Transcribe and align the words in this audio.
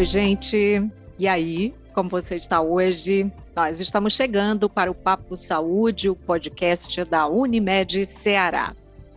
Oi, 0.00 0.06
gente. 0.06 0.90
E 1.18 1.28
aí, 1.28 1.74
como 1.92 2.08
você 2.08 2.36
está 2.36 2.62
hoje? 2.62 3.30
Nós 3.54 3.80
estamos 3.80 4.14
chegando 4.14 4.66
para 4.66 4.90
o 4.90 4.94
Papo 4.94 5.36
Saúde, 5.36 6.08
o 6.08 6.16
podcast 6.16 7.04
da 7.04 7.28
Unimed 7.28 8.06
Ceará. 8.06 8.74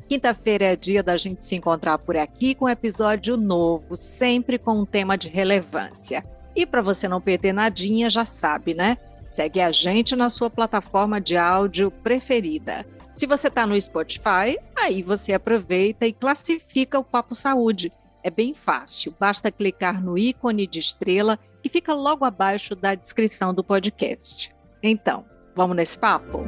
Quinta-feira 0.09 0.65
é 0.65 0.75
dia 0.75 1.01
da 1.01 1.15
gente 1.15 1.45
se 1.45 1.55
encontrar 1.55 1.99
por 1.99 2.17
aqui 2.17 2.53
com 2.53 2.65
um 2.65 2.69
episódio 2.69 3.37
novo, 3.37 3.95
sempre 3.95 4.59
com 4.59 4.81
um 4.81 4.85
tema 4.85 5.17
de 5.17 5.29
relevância. 5.29 6.21
E 6.53 6.65
para 6.65 6.81
você 6.81 7.07
não 7.07 7.21
perder 7.21 7.53
nadinha, 7.53 8.09
já 8.09 8.25
sabe, 8.25 8.73
né? 8.73 8.97
Segue 9.31 9.61
a 9.61 9.71
gente 9.71 10.17
na 10.17 10.29
sua 10.29 10.49
plataforma 10.49 11.21
de 11.21 11.37
áudio 11.37 11.91
preferida. 11.91 12.85
Se 13.15 13.25
você 13.25 13.47
está 13.47 13.65
no 13.65 13.79
Spotify, 13.79 14.59
aí 14.75 15.01
você 15.01 15.31
aproveita 15.31 16.05
e 16.05 16.11
classifica 16.11 16.99
o 16.99 17.05
Papo 17.05 17.33
Saúde 17.33 17.89
é 18.23 18.29
bem 18.29 18.53
fácil, 18.53 19.13
basta 19.19 19.51
clicar 19.51 20.03
no 20.03 20.17
ícone 20.17 20.65
de 20.65 20.79
estrela 20.79 21.37
que 21.61 21.69
fica 21.69 21.93
logo 21.93 22.25
abaixo 22.25 22.75
da 22.75 22.95
descrição 22.95 23.53
do 23.53 23.63
podcast. 23.63 24.53
Então, 24.81 25.25
vamos 25.55 25.75
nesse 25.75 25.97
papo? 25.97 26.43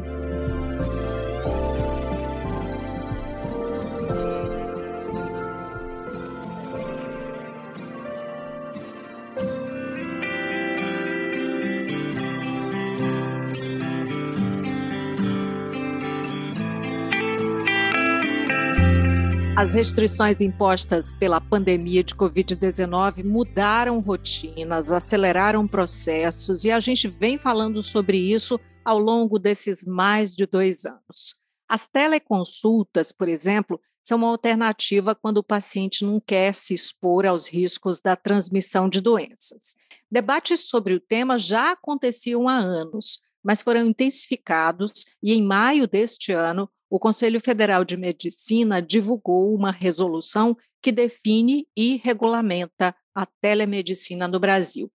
As 19.58 19.74
restrições 19.74 20.42
impostas 20.42 21.14
pela 21.14 21.40
pandemia 21.40 22.04
de 22.04 22.14
Covid-19 22.14 23.24
mudaram 23.24 24.00
rotinas, 24.00 24.92
aceleraram 24.92 25.66
processos 25.66 26.66
e 26.66 26.72
a 26.72 26.80
gente 26.82 27.08
vem 27.08 27.38
falando 27.38 27.82
sobre 27.82 28.18
isso 28.18 28.60
ao 28.84 29.00
longo 29.00 29.40
desses 29.40 29.86
mais 29.86 30.36
de 30.36 30.46
dois 30.46 30.86
anos. 30.86 31.36
As 31.70 31.88
teleconsultas, 31.88 33.14
por 33.14 33.30
exemplo, 33.30 33.80
são 34.06 34.18
uma 34.18 34.28
alternativa 34.28 35.16
quando 35.16 35.38
o 35.38 35.44
paciente 35.44 36.04
não 36.04 36.20
quer 36.20 36.54
se 36.54 36.74
expor 36.74 37.26
aos 37.26 37.48
riscos 37.48 38.02
da 38.02 38.18
transmissão 38.18 38.90
de 38.90 39.00
doenças. 39.00 39.78
Debates 40.12 40.68
sobre 40.68 40.94
o 40.94 41.00
tema 41.00 41.40
já 41.40 41.72
aconteciam 41.72 42.50
há 42.50 42.58
anos, 42.58 43.22
mas 43.46 43.62
foram 43.62 43.86
intensificados 43.86 45.06
e 45.22 45.32
em 45.32 45.44
maio 45.44 45.88
deste 45.88 46.32
ano 46.32 46.68
o 46.90 47.00
Conselho 47.00 47.40
Federal 47.40 47.86
de 47.86 47.96
Medicina 47.96 48.82
divulgou 48.82 49.54
uma 49.54 49.70
resolução 49.70 50.58
que 50.82 50.92
define 50.92 51.68
e 51.78 51.98
regulamenta 51.98 52.96
a 53.14 53.26
telemedicina 53.26 54.28
no 54.28 54.40
Brasil. 54.40 54.92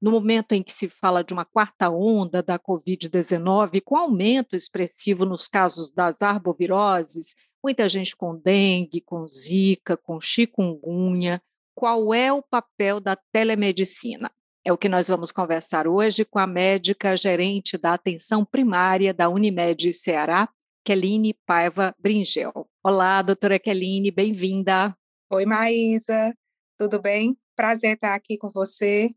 No 0.00 0.10
momento 0.10 0.52
em 0.52 0.62
que 0.62 0.72
se 0.72 0.88
fala 0.88 1.22
de 1.22 1.32
uma 1.32 1.44
quarta 1.44 1.90
onda 1.90 2.42
da 2.42 2.58
Covid-19, 2.58 3.80
com 3.84 3.96
aumento 3.96 4.56
expressivo 4.56 5.24
nos 5.24 5.48
casos 5.48 5.92
das 5.92 6.22
arboviroses, 6.22 7.34
muita 7.62 7.88
gente 7.88 8.16
com 8.16 8.36
dengue, 8.36 9.00
com 9.00 9.26
zika, 9.26 9.96
com 9.96 10.20
chikungunya, 10.20 11.40
qual 11.74 12.12
é 12.12 12.32
o 12.32 12.42
papel 12.42 13.00
da 13.00 13.16
telemedicina? 13.32 14.30
É 14.64 14.72
o 14.72 14.78
que 14.78 14.88
nós 14.88 15.08
vamos 15.08 15.32
conversar 15.32 15.88
hoje 15.88 16.24
com 16.24 16.38
a 16.38 16.46
médica 16.46 17.16
gerente 17.16 17.76
da 17.76 17.94
atenção 17.94 18.44
primária 18.44 19.12
da 19.12 19.28
Unimed 19.28 19.92
Ceará, 19.92 20.48
Keline 20.84 21.34
Paiva 21.44 21.92
Bringel. 21.98 22.70
Olá, 22.80 23.22
doutora 23.22 23.58
Keline, 23.58 24.12
bem-vinda. 24.12 24.96
Oi, 25.32 25.44
Maísa, 25.44 26.32
tudo 26.78 27.02
bem? 27.02 27.36
Prazer 27.56 27.94
estar 27.94 28.14
aqui 28.14 28.38
com 28.38 28.52
você. 28.52 29.10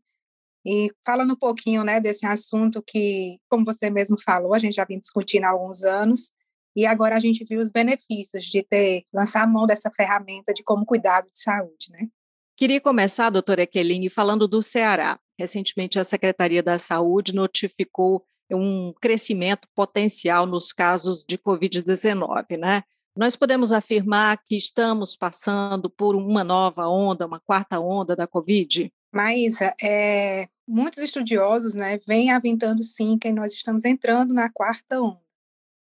E 0.66 0.90
falando 1.06 1.34
um 1.34 1.38
pouquinho 1.38 1.84
né, 1.84 2.00
desse 2.00 2.26
assunto 2.26 2.82
que, 2.84 3.38
como 3.48 3.64
você 3.64 3.88
mesmo 3.88 4.16
falou, 4.20 4.52
a 4.52 4.58
gente 4.58 4.74
já 4.74 4.84
vem 4.84 4.98
discutindo 4.98 5.44
há 5.44 5.50
alguns 5.50 5.84
anos, 5.84 6.32
e 6.74 6.84
agora 6.84 7.14
a 7.14 7.20
gente 7.20 7.44
viu 7.44 7.60
os 7.60 7.70
benefícios 7.70 8.46
de 8.46 8.64
ter, 8.64 9.04
lançar 9.14 9.44
a 9.44 9.46
mão 9.46 9.64
dessa 9.64 9.92
ferramenta 9.96 10.52
de 10.52 10.64
como 10.64 10.84
cuidado 10.84 11.30
de 11.30 11.40
saúde, 11.40 11.86
né? 11.90 12.08
Queria 12.56 12.80
começar, 12.80 13.30
doutora 13.30 13.62
Ekeline, 13.62 14.10
falando 14.10 14.48
do 14.48 14.60
Ceará. 14.60 15.20
Recentemente, 15.38 15.98
a 15.98 16.04
Secretaria 16.04 16.62
da 16.62 16.78
Saúde 16.78 17.34
notificou 17.34 18.24
um 18.50 18.92
crescimento 19.00 19.68
potencial 19.74 20.46
nos 20.46 20.72
casos 20.72 21.24
de 21.26 21.36
Covid-19, 21.36 22.58
né? 22.58 22.82
Nós 23.16 23.34
podemos 23.34 23.72
afirmar 23.72 24.38
que 24.44 24.56
estamos 24.56 25.16
passando 25.16 25.88
por 25.88 26.14
uma 26.14 26.44
nova 26.44 26.86
onda, 26.86 27.26
uma 27.26 27.40
quarta 27.40 27.80
onda 27.80 28.14
da 28.14 28.26
Covid? 28.26 28.92
Maísa, 29.10 29.74
é, 29.82 30.46
muitos 30.68 31.02
estudiosos 31.02 31.74
né, 31.74 31.98
vêm 32.06 32.30
aventando 32.30 32.82
sim 32.82 33.18
que 33.18 33.32
nós 33.32 33.52
estamos 33.52 33.86
entrando 33.86 34.34
na 34.34 34.50
quarta 34.50 35.00
onda. 35.00 35.20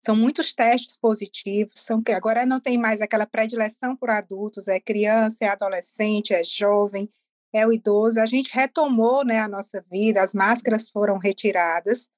São 0.06 0.16
muitos 0.16 0.54
testes 0.54 0.96
positivos, 0.96 1.80
são 1.80 2.02
que 2.02 2.12
agora 2.12 2.46
não 2.46 2.60
tem 2.60 2.78
mais 2.78 3.02
aquela 3.02 3.26
predileção 3.26 3.96
por 3.96 4.12
adultos, 4.12 4.68
é 4.68 4.80
criança, 4.80 5.44
é 5.44 5.48
adolescente, 5.48 6.34
é 6.34 6.44
jovem, 6.44 7.10
é 7.54 7.66
o 7.66 7.74
idoso. 7.74 8.20
A 8.20 8.26
gente 8.26 8.54
retomou 8.54 9.26
né, 9.26 9.40
a 9.40 9.48
nossa 9.48 9.84
vida, 9.92 10.22
as 10.22 10.34
máscaras 10.34 10.90
foram 10.90 11.18
retiradas, 11.18 12.10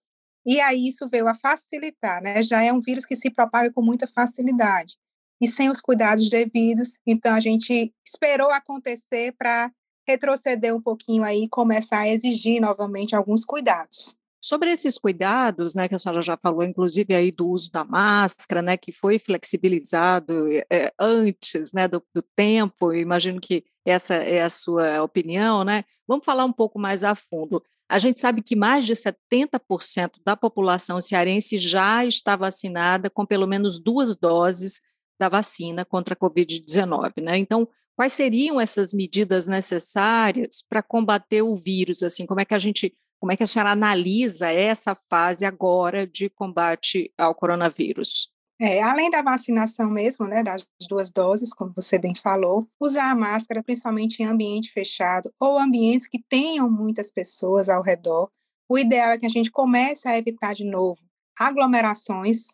e 0.45 0.59
aí 0.59 0.87
isso 0.87 1.07
veio 1.09 1.27
a 1.27 1.33
facilitar, 1.33 2.21
né? 2.23 2.41
Já 2.41 2.63
é 2.63 2.71
um 2.71 2.79
vírus 2.79 3.05
que 3.05 3.15
se 3.15 3.29
propaga 3.29 3.71
com 3.71 3.81
muita 3.81 4.07
facilidade 4.07 4.95
e 5.41 5.47
sem 5.47 5.69
os 5.69 5.81
cuidados 5.81 6.29
devidos. 6.29 6.97
Então 7.05 7.33
a 7.35 7.39
gente 7.39 7.93
esperou 8.05 8.49
acontecer 8.49 9.33
para 9.37 9.71
retroceder 10.07 10.75
um 10.75 10.81
pouquinho 10.81 11.23
aí 11.23 11.43
e 11.43 11.49
começar 11.49 11.99
a 11.99 12.09
exigir 12.09 12.59
novamente 12.59 13.15
alguns 13.15 13.45
cuidados. 13.45 14.18
Sobre 14.49 14.71
esses 14.71 14.97
cuidados, 14.97 15.75
né, 15.75 15.87
que 15.87 15.93
a 15.93 15.99
senhora 15.99 16.23
já 16.23 16.35
falou, 16.35 16.63
inclusive 16.63 17.13
aí 17.13 17.31
do 17.31 17.47
uso 17.47 17.71
da 17.71 17.83
máscara, 17.83 18.63
né, 18.63 18.77
que 18.77 18.91
foi 18.91 19.19
flexibilizado 19.19 20.33
é, 20.71 20.91
antes, 20.99 21.71
né, 21.71 21.87
do, 21.87 22.01
do 22.11 22.23
tempo, 22.35 22.91
imagino 22.91 23.39
que 23.39 23.63
essa 23.85 24.15
é 24.15 24.41
a 24.41 24.49
sua 24.49 25.03
opinião, 25.03 25.63
né? 25.63 25.83
Vamos 26.07 26.25
falar 26.25 26.45
um 26.45 26.51
pouco 26.51 26.79
mais 26.79 27.03
a 27.03 27.13
fundo. 27.13 27.63
A 27.87 27.99
gente 27.99 28.19
sabe 28.19 28.41
que 28.41 28.55
mais 28.55 28.87
de 28.87 28.93
70% 28.95 30.13
da 30.25 30.35
população 30.35 30.99
cearense 30.99 31.59
já 31.59 32.03
está 32.03 32.35
vacinada 32.35 33.07
com 33.07 33.27
pelo 33.27 33.45
menos 33.45 33.79
duas 33.79 34.17
doses 34.17 34.81
da 35.19 35.29
vacina 35.29 35.85
contra 35.85 36.15
a 36.15 36.17
Covid-19, 36.17 37.21
né? 37.21 37.37
Então, 37.37 37.67
quais 37.95 38.13
seriam 38.13 38.59
essas 38.59 38.93
medidas 38.93 39.45
necessárias 39.45 40.63
para 40.67 40.81
combater 40.81 41.43
o 41.43 41.55
vírus? 41.55 42.01
Assim, 42.01 42.25
como 42.25 42.41
é 42.41 42.45
que 42.45 42.55
a 42.55 42.59
gente, 42.59 42.91
como 43.19 43.31
é 43.31 43.37
que 43.37 43.43
a 43.43 43.47
senhora 43.47 43.71
analisa 43.71 44.49
essa 44.49 44.95
fase 45.09 45.45
agora 45.45 46.07
de 46.07 46.29
combate 46.29 47.13
ao 47.17 47.35
coronavírus? 47.35 48.31
É, 48.61 48.81
além 48.81 49.09
da 49.09 49.21
vacinação 49.21 49.89
mesmo, 49.89 50.27
né, 50.27 50.43
das 50.43 50.65
duas 50.89 51.11
doses, 51.13 51.53
como 51.53 51.73
você 51.73 51.97
bem 51.97 52.13
falou, 52.13 52.67
usar 52.79 53.11
a 53.11 53.15
máscara, 53.15 53.63
principalmente 53.63 54.21
em 54.21 54.25
ambiente 54.25 54.71
fechado 54.71 55.33
ou 55.39 55.57
ambientes 55.57 56.07
que 56.07 56.21
tenham 56.27 56.69
muitas 56.69 57.09
pessoas 57.09 57.69
ao 57.69 57.81
redor. 57.81 58.29
O 58.67 58.77
ideal 58.77 59.11
é 59.11 59.17
que 59.17 59.25
a 59.25 59.29
gente 59.29 59.49
comece 59.49 60.07
a 60.07 60.17
evitar 60.17 60.53
de 60.53 60.65
novo 60.65 60.99
aglomerações, 61.37 62.47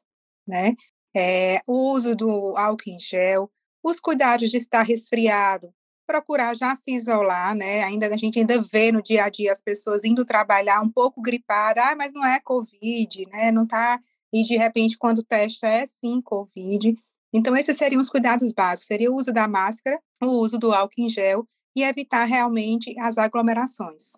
né, 0.48 0.76
é, 1.16 1.60
o 1.66 1.92
uso 1.92 2.16
do 2.16 2.56
álcool 2.56 2.90
em 2.90 3.00
gel, 3.00 3.50
os 3.84 4.00
cuidados 4.00 4.52
de 4.52 4.58
estar 4.58 4.84
resfriado, 4.84 5.74
procurar 6.06 6.56
já 6.56 6.76
se 6.76 6.92
isolar, 6.92 7.56
né? 7.56 7.84
Ainda 7.84 8.08
a 8.08 8.18
gente 8.18 8.40
ainda 8.40 8.62
vê 8.62 8.92
no 8.92 9.02
dia 9.02 9.24
a 9.26 9.30
dia 9.30 9.52
as 9.52 9.62
pessoas 9.62 10.04
indo 10.04 10.26
trabalhar 10.26 10.82
um 10.82 10.90
pouco 10.90 11.22
gripada, 11.22 11.82
ah, 11.84 11.96
mas 11.96 12.14
não 12.14 12.26
é 12.26 12.40
covid, 12.40 13.26
né? 13.32 13.52
Não 13.52 13.64
está 13.64 14.00
e 14.36 14.44
de 14.44 14.58
repente, 14.58 14.98
quando 14.98 15.24
testa 15.24 15.66
é 15.66 15.86
sim 15.88 16.22
Covid. 16.22 16.94
Então, 17.34 17.56
esses 17.56 17.78
seriam 17.78 18.02
os 18.02 18.10
cuidados 18.10 18.52
básicos: 18.52 18.88
seria 18.88 19.10
o 19.10 19.16
uso 19.16 19.32
da 19.32 19.48
máscara, 19.48 19.98
o 20.22 20.28
uso 20.28 20.60
do 20.60 20.74
álcool 20.74 21.02
em 21.02 21.08
gel 21.08 21.48
e 21.74 21.84
evitar 21.84 22.26
realmente 22.26 22.94
as 23.00 23.18
aglomerações. 23.18 24.12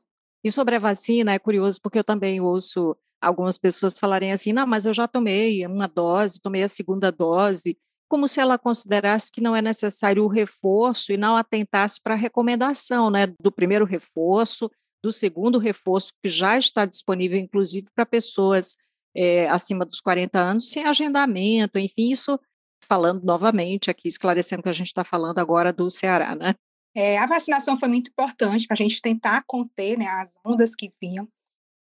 E 0.43 0.51
sobre 0.51 0.75
a 0.75 0.79
vacina, 0.79 1.33
é 1.33 1.39
curioso 1.39 1.79
porque 1.79 1.99
eu 1.99 2.03
também 2.03 2.41
ouço 2.41 2.97
algumas 3.21 3.59
pessoas 3.59 3.99
falarem 3.99 4.31
assim: 4.31 4.51
não, 4.51 4.65
mas 4.65 4.87
eu 4.87 4.93
já 4.93 5.07
tomei 5.07 5.63
uma 5.67 5.87
dose, 5.87 6.41
tomei 6.41 6.63
a 6.63 6.67
segunda 6.67 7.11
dose, 7.11 7.77
como 8.07 8.27
se 8.27 8.39
ela 8.39 8.57
considerasse 8.57 9.31
que 9.31 9.41
não 9.41 9.55
é 9.55 9.61
necessário 9.61 10.23
o 10.23 10.27
reforço 10.27 11.11
e 11.11 11.17
não 11.17 11.35
atentasse 11.35 12.01
para 12.01 12.13
a 12.13 12.17
recomendação 12.17 13.09
né, 13.09 13.27
do 13.39 13.51
primeiro 13.51 13.85
reforço, 13.85 14.69
do 15.03 15.11
segundo 15.11 15.59
reforço, 15.59 16.11
que 16.21 16.29
já 16.29 16.57
está 16.57 16.85
disponível, 16.85 17.37
inclusive, 17.37 17.87
para 17.95 18.05
pessoas 18.05 18.75
é, 19.15 19.47
acima 19.49 19.85
dos 19.85 19.99
40 19.99 20.39
anos 20.39 20.69
sem 20.69 20.85
agendamento, 20.85 21.79
enfim, 21.79 22.11
isso 22.11 22.39
falando 22.87 23.23
novamente 23.23 23.89
aqui, 23.89 24.07
esclarecendo 24.07 24.63
que 24.63 24.69
a 24.69 24.73
gente 24.73 24.87
está 24.87 25.03
falando 25.03 25.39
agora 25.39 25.73
do 25.73 25.89
Ceará, 25.89 26.35
né? 26.35 26.55
É, 26.95 27.17
a 27.17 27.27
vacinação 27.27 27.77
foi 27.77 27.89
muito 27.89 28.09
importante 28.09 28.65
para 28.65 28.73
a 28.73 28.77
gente 28.77 29.01
tentar 29.01 29.43
conter 29.45 29.97
né, 29.97 30.07
as 30.07 30.33
ondas 30.43 30.73
que 30.75 30.91
vinham. 31.01 31.27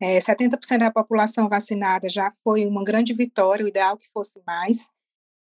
É, 0.01 0.19
70% 0.19 0.80
da 0.80 0.92
população 0.92 1.48
vacinada 1.48 2.10
já 2.10 2.31
foi 2.44 2.66
uma 2.66 2.83
grande 2.83 3.13
vitória, 3.13 3.63
o 3.63 3.68
ideal 3.69 3.98
que 3.98 4.10
fosse 4.13 4.42
mais. 4.45 4.89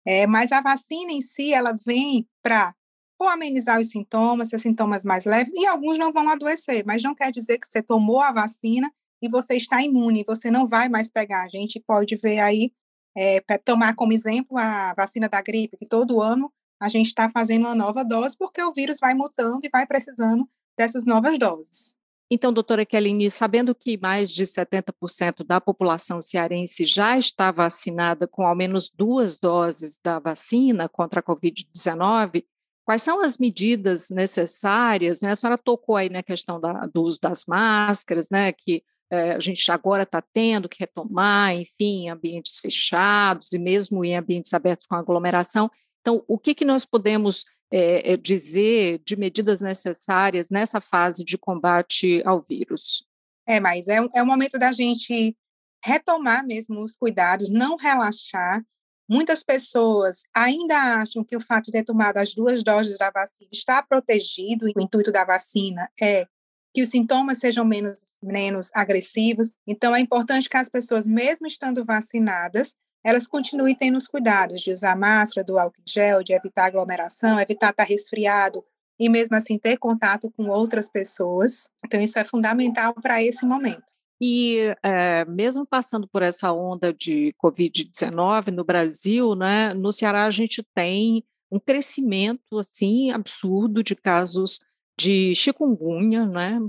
É, 0.05 0.25
mas 0.27 0.51
a 0.51 0.61
vacina 0.61 1.11
em 1.11 1.21
si, 1.21 1.53
ela 1.53 1.75
vem 1.85 2.27
para 2.41 2.73
ou 3.21 3.27
amenizar 3.27 3.79
os 3.79 3.89
sintomas, 3.89 4.47
ser 4.47 4.59
sintomas 4.59 5.03
mais 5.03 5.25
leves, 5.25 5.51
e 5.53 5.65
alguns 5.65 5.97
não 5.99 6.13
vão 6.13 6.29
adoecer, 6.29 6.85
mas 6.85 7.03
não 7.03 7.13
quer 7.13 7.31
dizer 7.31 7.59
que 7.59 7.67
você 7.67 7.83
tomou 7.83 8.21
a 8.21 8.31
vacina 8.31 8.89
e 9.21 9.27
você 9.27 9.55
está 9.55 9.81
imune, 9.83 10.23
você 10.25 10.49
não 10.49 10.65
vai 10.65 10.87
mais 10.87 11.09
pegar. 11.11 11.43
A 11.43 11.49
gente 11.49 11.81
pode 11.81 12.15
ver 12.15 12.39
aí, 12.39 12.71
é, 13.15 13.41
para 13.41 13.57
tomar 13.57 13.93
como 13.95 14.13
exemplo 14.13 14.57
a 14.57 14.93
vacina 14.93 15.27
da 15.27 15.41
gripe, 15.41 15.77
que 15.77 15.85
todo 15.85 16.21
ano 16.21 16.51
a 16.81 16.87
gente 16.87 17.07
está 17.07 17.29
fazendo 17.29 17.65
uma 17.65 17.75
nova 17.75 18.05
dose, 18.05 18.37
porque 18.37 18.63
o 18.63 18.71
vírus 18.71 18.99
vai 19.01 19.13
mutando 19.13 19.59
e 19.65 19.69
vai 19.69 19.85
precisando 19.85 20.47
dessas 20.77 21.03
novas 21.05 21.37
doses. 21.37 21.98
Então, 22.31 22.53
doutora 22.53 22.85
Kelly, 22.85 23.29
sabendo 23.31 23.73
que 23.73 23.97
mais 23.97 24.29
de 24.29 24.43
70% 24.43 25.43
da 25.43 25.59
população 25.59 26.21
cearense 26.21 26.85
já 26.85 27.17
está 27.17 27.51
vacinada 27.51 28.27
com 28.27 28.45
ao 28.45 28.55
menos 28.55 28.87
duas 28.87 29.39
doses 29.39 29.99
da 30.03 30.19
vacina 30.19 30.87
contra 30.87 31.21
a 31.21 31.23
Covid-19, 31.23 32.45
quais 32.85 33.01
são 33.01 33.21
as 33.21 33.39
medidas 33.39 34.09
necessárias? 34.11 35.21
Né? 35.21 35.31
A 35.31 35.35
senhora 35.35 35.57
tocou 35.57 35.95
aí 35.95 36.09
na 36.09 36.21
questão 36.21 36.59
da, 36.59 36.85
do 36.85 37.01
uso 37.01 37.19
das 37.19 37.45
máscaras, 37.47 38.29
né? 38.29 38.53
que 38.53 38.83
é, 39.11 39.31
a 39.31 39.39
gente 39.39 39.71
agora 39.71 40.03
está 40.03 40.21
tendo 40.21 40.69
que 40.69 40.79
retomar, 40.79 41.55
enfim, 41.55 42.05
em 42.05 42.09
ambientes 42.11 42.59
fechados 42.59 43.51
e 43.53 43.57
mesmo 43.57 44.05
em 44.05 44.15
ambientes 44.15 44.53
abertos 44.53 44.85
com 44.85 44.93
aglomeração. 44.93 45.69
Então, 46.01 46.23
o 46.27 46.37
que, 46.37 46.53
que 46.53 46.63
nós 46.63 46.85
podemos 46.85 47.43
é, 47.71 48.17
dizer 48.17 49.01
de 49.05 49.15
medidas 49.15 49.61
necessárias 49.61 50.49
nessa 50.49 50.81
fase 50.81 51.23
de 51.23 51.37
combate 51.37 52.21
ao 52.25 52.41
vírus? 52.41 53.05
É, 53.47 53.59
mas 53.59 53.87
é, 53.87 53.97
é 54.15 54.23
o 54.23 54.25
momento 54.25 54.57
da 54.57 54.71
gente 54.71 55.35
retomar 55.83 56.45
mesmo 56.45 56.83
os 56.83 56.95
cuidados, 56.95 57.49
não 57.49 57.75
relaxar. 57.77 58.63
Muitas 59.09 59.43
pessoas 59.43 60.21
ainda 60.35 60.75
acham 61.01 61.23
que 61.23 61.35
o 61.35 61.41
fato 61.41 61.65
de 61.65 61.71
ter 61.71 61.83
tomado 61.83 62.17
as 62.17 62.33
duas 62.33 62.63
doses 62.63 62.97
da 62.97 63.09
vacina 63.09 63.49
está 63.51 63.81
protegido, 63.81 64.67
e 64.67 64.73
o 64.75 64.81
intuito 64.81 65.11
da 65.11 65.25
vacina 65.25 65.89
é 65.99 66.27
que 66.73 66.83
os 66.83 66.89
sintomas 66.89 67.39
sejam 67.39 67.65
menos, 67.65 67.97
menos 68.21 68.69
agressivos. 68.75 69.51
Então, 69.65 69.95
é 69.95 69.99
importante 69.99 70.47
que 70.47 70.57
as 70.57 70.69
pessoas, 70.69 71.07
mesmo 71.07 71.47
estando 71.47 71.83
vacinadas, 71.83 72.75
elas 73.03 73.27
continuem 73.27 73.75
tendo 73.75 73.97
os 73.97 74.07
cuidados 74.07 74.61
de 74.61 74.71
usar 74.71 74.95
máscara, 74.95 75.45
do 75.45 75.57
álcool 75.57 75.81
gel, 75.85 76.23
de 76.23 76.33
evitar 76.33 76.65
aglomeração, 76.65 77.39
evitar 77.39 77.69
estar 77.69 77.83
resfriado 77.83 78.63
e 78.99 79.07
mesmo 79.07 79.35
assim 79.35 79.57
ter 79.57 79.77
contato 79.77 80.31
com 80.35 80.49
outras 80.49 80.89
pessoas. 80.89 81.71
Então, 81.85 82.01
isso 82.01 82.19
é 82.19 82.25
fundamental 82.25 82.93
para 82.93 83.23
esse 83.23 83.45
momento. 83.45 83.83
E 84.21 84.75
é, 84.83 85.23
mesmo 85.25 85.65
passando 85.65 86.05
por 86.07 86.21
essa 86.21 86.51
onda 86.51 86.93
de 86.93 87.33
Covid-19 87.41 88.51
no 88.51 88.65
Brasil, 88.65 89.33
né, 89.33 89.73
no 89.73 89.93
Ceará 89.93 90.25
a 90.25 90.31
gente 90.31 90.61
tem 90.75 91.23
um 91.49 91.59
crescimento 91.59 92.59
assim 92.59 93.11
absurdo 93.11 93.81
de 93.81 93.95
casos 93.95 94.59
de 94.99 95.33
chikungunya, 95.33 96.25
né, 96.25 96.59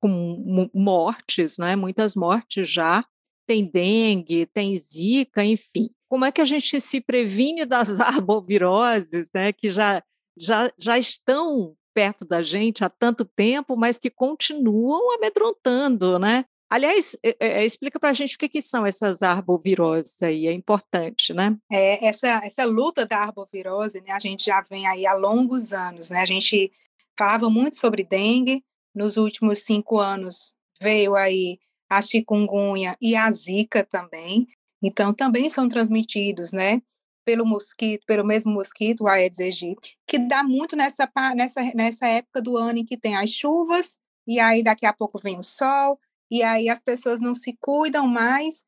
com 0.00 0.68
mortes, 0.74 1.56
né, 1.56 1.76
muitas 1.76 2.16
mortes 2.16 2.68
já, 2.68 3.04
tem 3.48 3.64
dengue, 3.64 4.44
tem 4.44 4.78
zika, 4.78 5.42
enfim. 5.42 5.88
Como 6.06 6.26
é 6.26 6.30
que 6.30 6.42
a 6.42 6.44
gente 6.44 6.78
se 6.78 7.00
previne 7.00 7.64
das 7.64 7.98
arboviroses, 7.98 9.30
né, 9.34 9.54
que 9.54 9.70
já, 9.70 10.02
já, 10.36 10.70
já 10.78 10.98
estão 10.98 11.74
perto 11.94 12.26
da 12.26 12.42
gente 12.42 12.84
há 12.84 12.90
tanto 12.90 13.24
tempo, 13.24 13.74
mas 13.74 13.96
que 13.96 14.10
continuam 14.10 15.14
amedrontando, 15.14 16.18
né? 16.18 16.44
Aliás, 16.70 17.16
é, 17.24 17.34
é, 17.40 17.64
explica 17.64 17.98
para 17.98 18.10
a 18.10 18.12
gente 18.12 18.36
o 18.36 18.38
que, 18.38 18.48
que, 18.48 18.60
são 18.60 18.84
essas 18.84 19.22
arboviroses 19.22 20.22
aí, 20.22 20.46
é 20.46 20.52
importante, 20.52 21.32
né? 21.32 21.56
É, 21.72 22.06
essa, 22.06 22.28
essa 22.44 22.66
luta 22.66 23.06
da 23.06 23.16
arbovirose, 23.16 24.02
né, 24.02 24.12
a 24.12 24.18
gente 24.18 24.44
já 24.44 24.60
vem 24.70 24.86
aí 24.86 25.06
há 25.06 25.14
longos 25.14 25.72
anos, 25.72 26.10
né? 26.10 26.20
A 26.20 26.26
gente 26.26 26.70
falava 27.18 27.48
muito 27.48 27.76
sobre 27.76 28.04
dengue, 28.04 28.62
nos 28.94 29.16
últimos 29.16 29.60
cinco 29.60 29.98
anos 29.98 30.54
veio 30.80 31.14
aí 31.14 31.58
a 31.88 32.02
chikungunya 32.02 32.96
e 33.00 33.16
a 33.16 33.30
zika 33.30 33.84
também. 33.84 34.46
Então, 34.82 35.12
também 35.12 35.48
são 35.48 35.68
transmitidos, 35.68 36.52
né? 36.52 36.82
Pelo 37.24 37.44
mosquito, 37.44 38.04
pelo 38.06 38.26
mesmo 38.26 38.52
mosquito, 38.52 39.02
o 39.02 39.08
Aedes 39.08 39.40
aegypti, 39.40 39.98
que 40.06 40.18
dá 40.18 40.42
muito 40.42 40.76
nessa, 40.76 41.10
nessa, 41.34 41.60
nessa 41.74 42.06
época 42.06 42.40
do 42.40 42.56
ano 42.56 42.78
em 42.78 42.84
que 42.84 42.96
tem 42.96 43.16
as 43.16 43.30
chuvas, 43.30 43.98
e 44.26 44.40
aí 44.40 44.62
daqui 44.62 44.86
a 44.86 44.92
pouco 44.92 45.18
vem 45.18 45.38
o 45.38 45.42
sol, 45.42 45.98
e 46.30 46.42
aí 46.42 46.68
as 46.68 46.82
pessoas 46.82 47.20
não 47.20 47.34
se 47.34 47.56
cuidam 47.60 48.06
mais, 48.06 48.64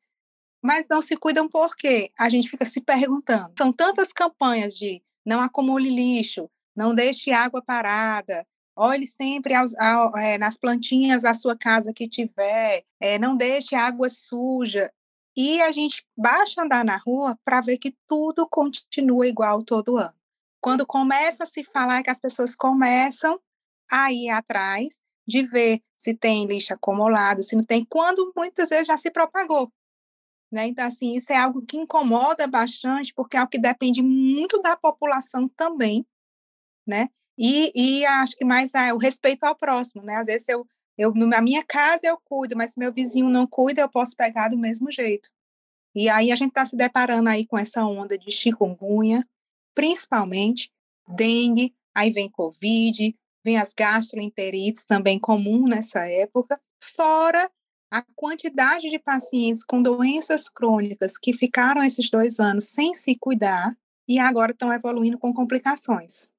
mas 0.63 0.85
não 0.89 1.01
se 1.01 1.15
cuidam 1.17 1.49
por 1.49 1.75
quê? 1.75 2.11
A 2.19 2.29
gente 2.29 2.49
fica 2.49 2.65
se 2.65 2.81
perguntando. 2.81 3.51
São 3.57 3.73
tantas 3.73 4.13
campanhas 4.13 4.73
de 4.73 5.01
não 5.25 5.41
acumule 5.41 5.89
lixo, 5.89 6.49
não 6.75 6.93
deixe 6.93 7.31
água 7.31 7.63
parada, 7.63 8.45
Olhe 8.75 9.05
sempre 9.05 9.53
aos, 9.53 9.75
ao, 9.75 10.17
é, 10.17 10.37
nas 10.37 10.57
plantinhas 10.57 11.23
da 11.23 11.33
sua 11.33 11.57
casa 11.57 11.93
que 11.93 12.07
tiver, 12.07 12.83
é, 12.99 13.19
não 13.19 13.35
deixe 13.35 13.75
água 13.75 14.09
suja. 14.09 14.91
E 15.35 15.61
a 15.61 15.71
gente 15.71 16.05
basta 16.17 16.61
andar 16.61 16.83
na 16.83 16.97
rua 16.97 17.37
para 17.43 17.61
ver 17.61 17.77
que 17.77 17.95
tudo 18.07 18.47
continua 18.49 19.27
igual 19.27 19.63
todo 19.63 19.97
ano. 19.97 20.13
Quando 20.61 20.85
começa 20.85 21.43
a 21.43 21.47
se 21.47 21.63
falar 21.63 22.03
que 22.03 22.09
as 22.09 22.19
pessoas 22.19 22.55
começam 22.55 23.39
a 23.91 24.11
ir 24.11 24.29
atrás 24.29 24.89
de 25.27 25.45
ver 25.45 25.81
se 25.97 26.13
tem 26.15 26.45
lixo 26.45 26.73
acumulado, 26.73 27.43
se 27.43 27.55
não 27.55 27.63
tem, 27.63 27.85
quando 27.85 28.31
muitas 28.35 28.69
vezes 28.69 28.87
já 28.87 28.97
se 28.97 29.11
propagou. 29.11 29.71
Né? 30.51 30.67
Então, 30.67 30.85
assim, 30.85 31.15
isso 31.15 31.31
é 31.31 31.37
algo 31.37 31.61
que 31.65 31.77
incomoda 31.77 32.45
bastante, 32.47 33.13
porque 33.13 33.37
é 33.37 33.39
algo 33.39 33.51
que 33.51 33.59
depende 33.59 34.01
muito 34.01 34.61
da 34.61 34.75
população 34.75 35.47
também, 35.47 36.05
né? 36.85 37.07
E, 37.37 37.71
e 37.75 38.05
acho 38.05 38.35
que 38.35 38.45
mais 38.45 38.73
é 38.73 38.93
o 38.93 38.97
respeito 38.97 39.43
ao 39.43 39.55
próximo, 39.55 40.03
né? 40.03 40.15
Às 40.15 40.27
vezes 40.27 40.47
eu, 40.47 40.65
eu, 40.97 41.13
na 41.13 41.41
minha 41.41 41.63
casa 41.63 42.01
eu 42.03 42.17
cuido, 42.23 42.55
mas 42.55 42.71
se 42.71 42.79
meu 42.79 42.93
vizinho 42.93 43.29
não 43.29 43.47
cuida, 43.47 43.81
eu 43.81 43.89
posso 43.89 44.15
pegar 44.15 44.49
do 44.49 44.57
mesmo 44.57 44.91
jeito. 44.91 45.29
E 45.95 46.07
aí 46.09 46.31
a 46.31 46.35
gente 46.35 46.49
está 46.49 46.65
se 46.65 46.75
deparando 46.75 47.29
aí 47.29 47.45
com 47.45 47.57
essa 47.57 47.85
onda 47.85 48.17
de 48.17 48.31
chikungunya, 48.31 49.25
principalmente 49.75 50.71
dengue, 51.07 51.73
aí 51.93 52.11
vem 52.11 52.29
covid, 52.29 53.15
vem 53.43 53.57
as 53.57 53.73
gastroenterites 53.73 54.85
também 54.85 55.19
comum 55.19 55.63
nessa 55.63 56.05
época, 56.07 56.59
fora 56.81 57.51
a 57.91 58.01
quantidade 58.15 58.89
de 58.89 58.97
pacientes 58.97 59.63
com 59.65 59.81
doenças 59.81 60.47
crônicas 60.47 61.17
que 61.17 61.33
ficaram 61.33 61.83
esses 61.83 62.09
dois 62.09 62.39
anos 62.39 62.65
sem 62.69 62.93
se 62.93 63.17
cuidar 63.19 63.75
e 64.07 64.17
agora 64.17 64.53
estão 64.53 64.71
evoluindo 64.71 65.17
com 65.17 65.33
complicações. 65.33 66.29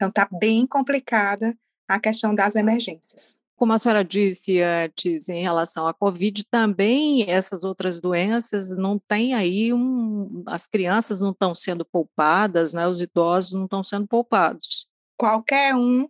Então, 0.00 0.08
está 0.08 0.26
bem 0.32 0.66
complicada 0.66 1.54
a 1.86 2.00
questão 2.00 2.34
das 2.34 2.54
emergências. 2.54 3.36
Como 3.54 3.74
a 3.74 3.78
senhora 3.78 4.02
disse 4.02 4.58
antes, 4.62 5.28
em 5.28 5.42
relação 5.42 5.86
à 5.86 5.92
Covid, 5.92 6.42
também 6.50 7.30
essas 7.30 7.64
outras 7.64 8.00
doenças 8.00 8.74
não 8.74 8.98
tem 8.98 9.34
aí 9.34 9.74
um. 9.74 10.42
As 10.46 10.66
crianças 10.66 11.20
não 11.20 11.32
estão 11.32 11.54
sendo 11.54 11.84
poupadas, 11.84 12.72
né? 12.72 12.88
os 12.88 13.02
idosos 13.02 13.52
não 13.52 13.64
estão 13.64 13.84
sendo 13.84 14.08
poupados. 14.08 14.86
Qualquer 15.18 15.74
um 15.74 16.08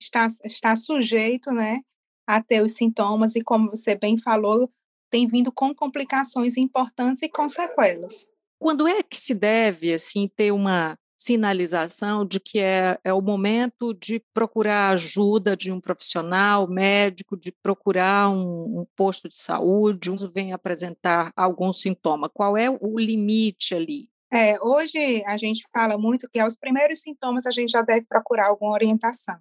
está, 0.00 0.28
está 0.44 0.76
sujeito 0.76 1.50
né, 1.50 1.80
a 2.24 2.40
ter 2.40 2.62
os 2.62 2.76
sintomas, 2.76 3.34
e 3.34 3.42
como 3.42 3.70
você 3.70 3.96
bem 3.96 4.16
falou, 4.16 4.70
tem 5.10 5.26
vindo 5.26 5.50
com 5.50 5.74
complicações 5.74 6.56
importantes 6.56 7.22
e 7.22 7.28
com 7.28 7.48
sequelas. 7.48 8.28
Quando 8.60 8.86
é 8.86 9.02
que 9.02 9.16
se 9.16 9.34
deve 9.34 9.92
assim 9.92 10.28
ter 10.28 10.52
uma 10.52 10.96
sinalização 11.24 12.26
de 12.26 12.40
que 12.40 12.58
é, 12.58 12.98
é 13.04 13.12
o 13.12 13.20
momento 13.20 13.94
de 13.94 14.22
procurar 14.34 14.90
ajuda 14.90 15.56
de 15.56 15.70
um 15.70 15.80
profissional 15.80 16.68
médico, 16.68 17.36
de 17.36 17.52
procurar 17.52 18.28
um, 18.28 18.80
um 18.80 18.86
posto 18.96 19.28
de 19.28 19.36
saúde, 19.36 20.10
um 20.10 20.14
vem 20.32 20.52
apresentar 20.52 21.32
algum 21.36 21.72
sintoma. 21.72 22.28
Qual 22.28 22.56
é 22.56 22.68
o 22.68 22.98
limite 22.98 23.74
ali? 23.74 24.08
É, 24.32 24.58
hoje 24.62 25.22
a 25.26 25.36
gente 25.36 25.64
fala 25.72 25.96
muito 25.98 26.28
que 26.28 26.38
aos 26.38 26.56
primeiros 26.56 27.00
sintomas 27.00 27.46
a 27.46 27.50
gente 27.50 27.70
já 27.70 27.82
deve 27.82 28.06
procurar 28.06 28.48
alguma 28.48 28.72
orientação, 28.72 29.38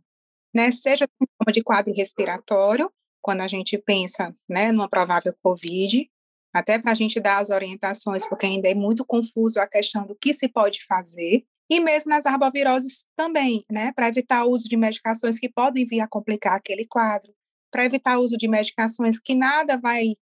né? 0.53 0.69
Seja 0.69 1.07
sintoma 1.07 1.51
de 1.51 1.63
quadro 1.63 1.93
respiratório, 1.93 2.91
quando 3.21 3.41
a 3.41 3.47
gente 3.47 3.77
pensa, 3.77 4.33
né, 4.50 4.71
numa 4.71 4.89
provável 4.89 5.33
COVID, 5.41 6.09
até 6.53 6.77
para 6.77 6.91
a 6.91 6.95
gente 6.95 7.19
dar 7.19 7.38
as 7.38 7.50
orientações, 7.50 8.27
porque 8.27 8.45
ainda 8.45 8.67
é 8.67 8.73
muito 8.73 9.05
confuso 9.05 9.59
a 9.59 9.67
questão 9.67 10.05
do 10.05 10.15
que 10.15 10.33
se 10.33 10.50
pode 10.50 10.83
fazer, 10.85 11.45
e 11.71 11.79
mesmo 11.79 12.09
nas 12.09 12.25
arboviroses 12.25 13.05
também, 13.15 13.63
né, 13.71 13.93
para 13.93 14.09
evitar 14.09 14.43
o 14.43 14.51
uso 14.51 14.67
de 14.67 14.75
medicações 14.75 15.39
que 15.39 15.47
podem 15.47 15.85
vir 15.85 16.01
a 16.01 16.07
complicar 16.07 16.57
aquele 16.57 16.85
quadro, 16.85 17.33
para 17.71 17.85
evitar 17.85 18.19
o 18.19 18.21
uso 18.21 18.37
de 18.37 18.45
medicações 18.45 19.17
que 19.17 19.33
nada 19.33 19.77
vai 19.77 20.15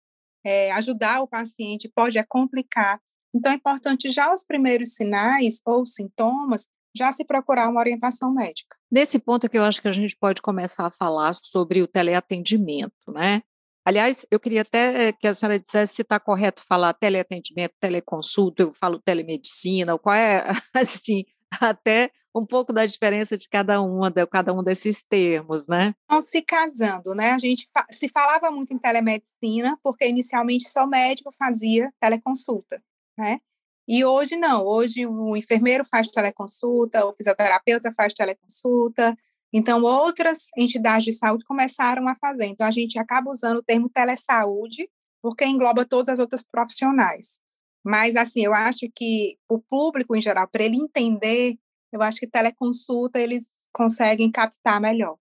é, 0.46 0.72
ajudar 0.74 1.22
o 1.22 1.28
paciente, 1.28 1.92
pode 1.96 2.20
é 2.20 2.24
complicar. 2.24 3.02
Então, 3.34 3.52
é 3.52 3.56
importante 3.56 4.12
já 4.12 4.32
os 4.32 4.44
primeiros 4.44 4.94
sinais 4.94 5.60
ou 5.66 5.88
sintomas, 5.88 6.68
já 6.96 7.12
se 7.12 7.26
procurar 7.26 7.68
uma 7.68 7.80
orientação 7.80 8.32
médica. 8.32 8.78
Nesse 8.92 9.18
ponto 9.18 9.48
é 9.48 9.50
que 9.50 9.58
eu 9.58 9.64
acho 9.64 9.82
que 9.82 9.88
a 9.88 9.92
gente 9.92 10.16
pode 10.16 10.44
começar 10.44 10.86
a 10.86 10.92
falar 10.92 11.34
sobre 11.34 11.82
o 11.82 11.88
teleatendimento, 11.88 13.12
né? 13.12 13.42
Aliás, 13.84 14.24
eu 14.30 14.40
queria 14.40 14.62
até 14.62 15.12
que 15.14 15.26
a 15.26 15.34
senhora 15.34 15.60
dissesse 15.60 15.96
se 15.96 16.02
está 16.04 16.20
correto 16.20 16.64
falar 16.68 16.94
teleatendimento, 16.94 17.74
teleconsulta, 17.80 18.62
eu 18.62 18.72
falo 18.72 19.00
telemedicina, 19.00 19.98
qual 19.98 20.16
é, 20.16 20.44
assim, 20.76 21.24
até 21.60 22.12
um 22.36 22.46
pouco 22.46 22.72
da 22.72 22.86
diferença 22.86 23.36
de 23.36 23.50
cada 23.50 23.82
uma, 23.82 24.10
de 24.10 24.26
cada 24.28 24.54
um 24.54 24.64
desses 24.64 25.04
termos, 25.04 25.68
né? 25.68 25.94
Estão 26.02 26.22
se 26.22 26.42
casando, 26.42 27.16
né? 27.16 27.32
A 27.32 27.40
gente 27.40 27.68
fa 27.74 27.86
se 27.90 28.08
falava 28.08 28.52
muito 28.52 28.74
em 28.74 28.78
telemedicina, 28.78 29.78
porque 29.84 30.08
inicialmente 30.08 30.70
só 30.70 30.86
médico 30.86 31.32
fazia 31.38 31.92
teleconsulta, 32.00 32.82
né? 33.18 33.40
E 33.88 34.06
hoje 34.06 34.36
não, 34.36 34.64
hoje 34.64 35.08
o 35.08 35.36
enfermeiro 35.36 35.84
faz 35.84 36.08
teleconsulta, 36.08 37.06
o 37.06 37.14
fisioterapeuta 37.16 37.92
faz 37.92 38.14
teleconsulta, 38.14 39.18
então 39.52 39.82
outras 39.84 40.50
entidades 40.56 41.06
de 41.06 41.14
saúde 41.14 41.44
começaram 41.44 42.08
a 42.08 42.16
fazer. 42.16 42.46
Então 42.46 42.68
a 42.68 42.72
gente 42.72 43.00
acaba 43.00 43.32
usando 43.32 43.58
o 43.58 43.64
termo 43.64 43.90
telesaúde, 43.90 44.88
porque 45.22 45.44
engloba 45.44 45.86
todas 45.86 46.10
as 46.10 46.20
outras 46.20 46.44
profissionais. 46.44 47.42
Mas 47.90 48.16
assim, 48.16 48.46
eu 48.46 48.54
acho 48.54 48.88
que 48.94 49.36
o 49.50 49.60
público 49.60 50.16
em 50.16 50.22
geral, 50.22 50.48
para 50.48 50.64
ele 50.64 50.78
entender, 50.78 51.56
eu 51.92 52.04
acho 52.04 52.20
que 52.20 52.28
teleconsulta 52.28 53.20
eles 53.20 53.48
conseguem 53.74 54.32
captar 54.32 54.80
melhor. 54.80 55.16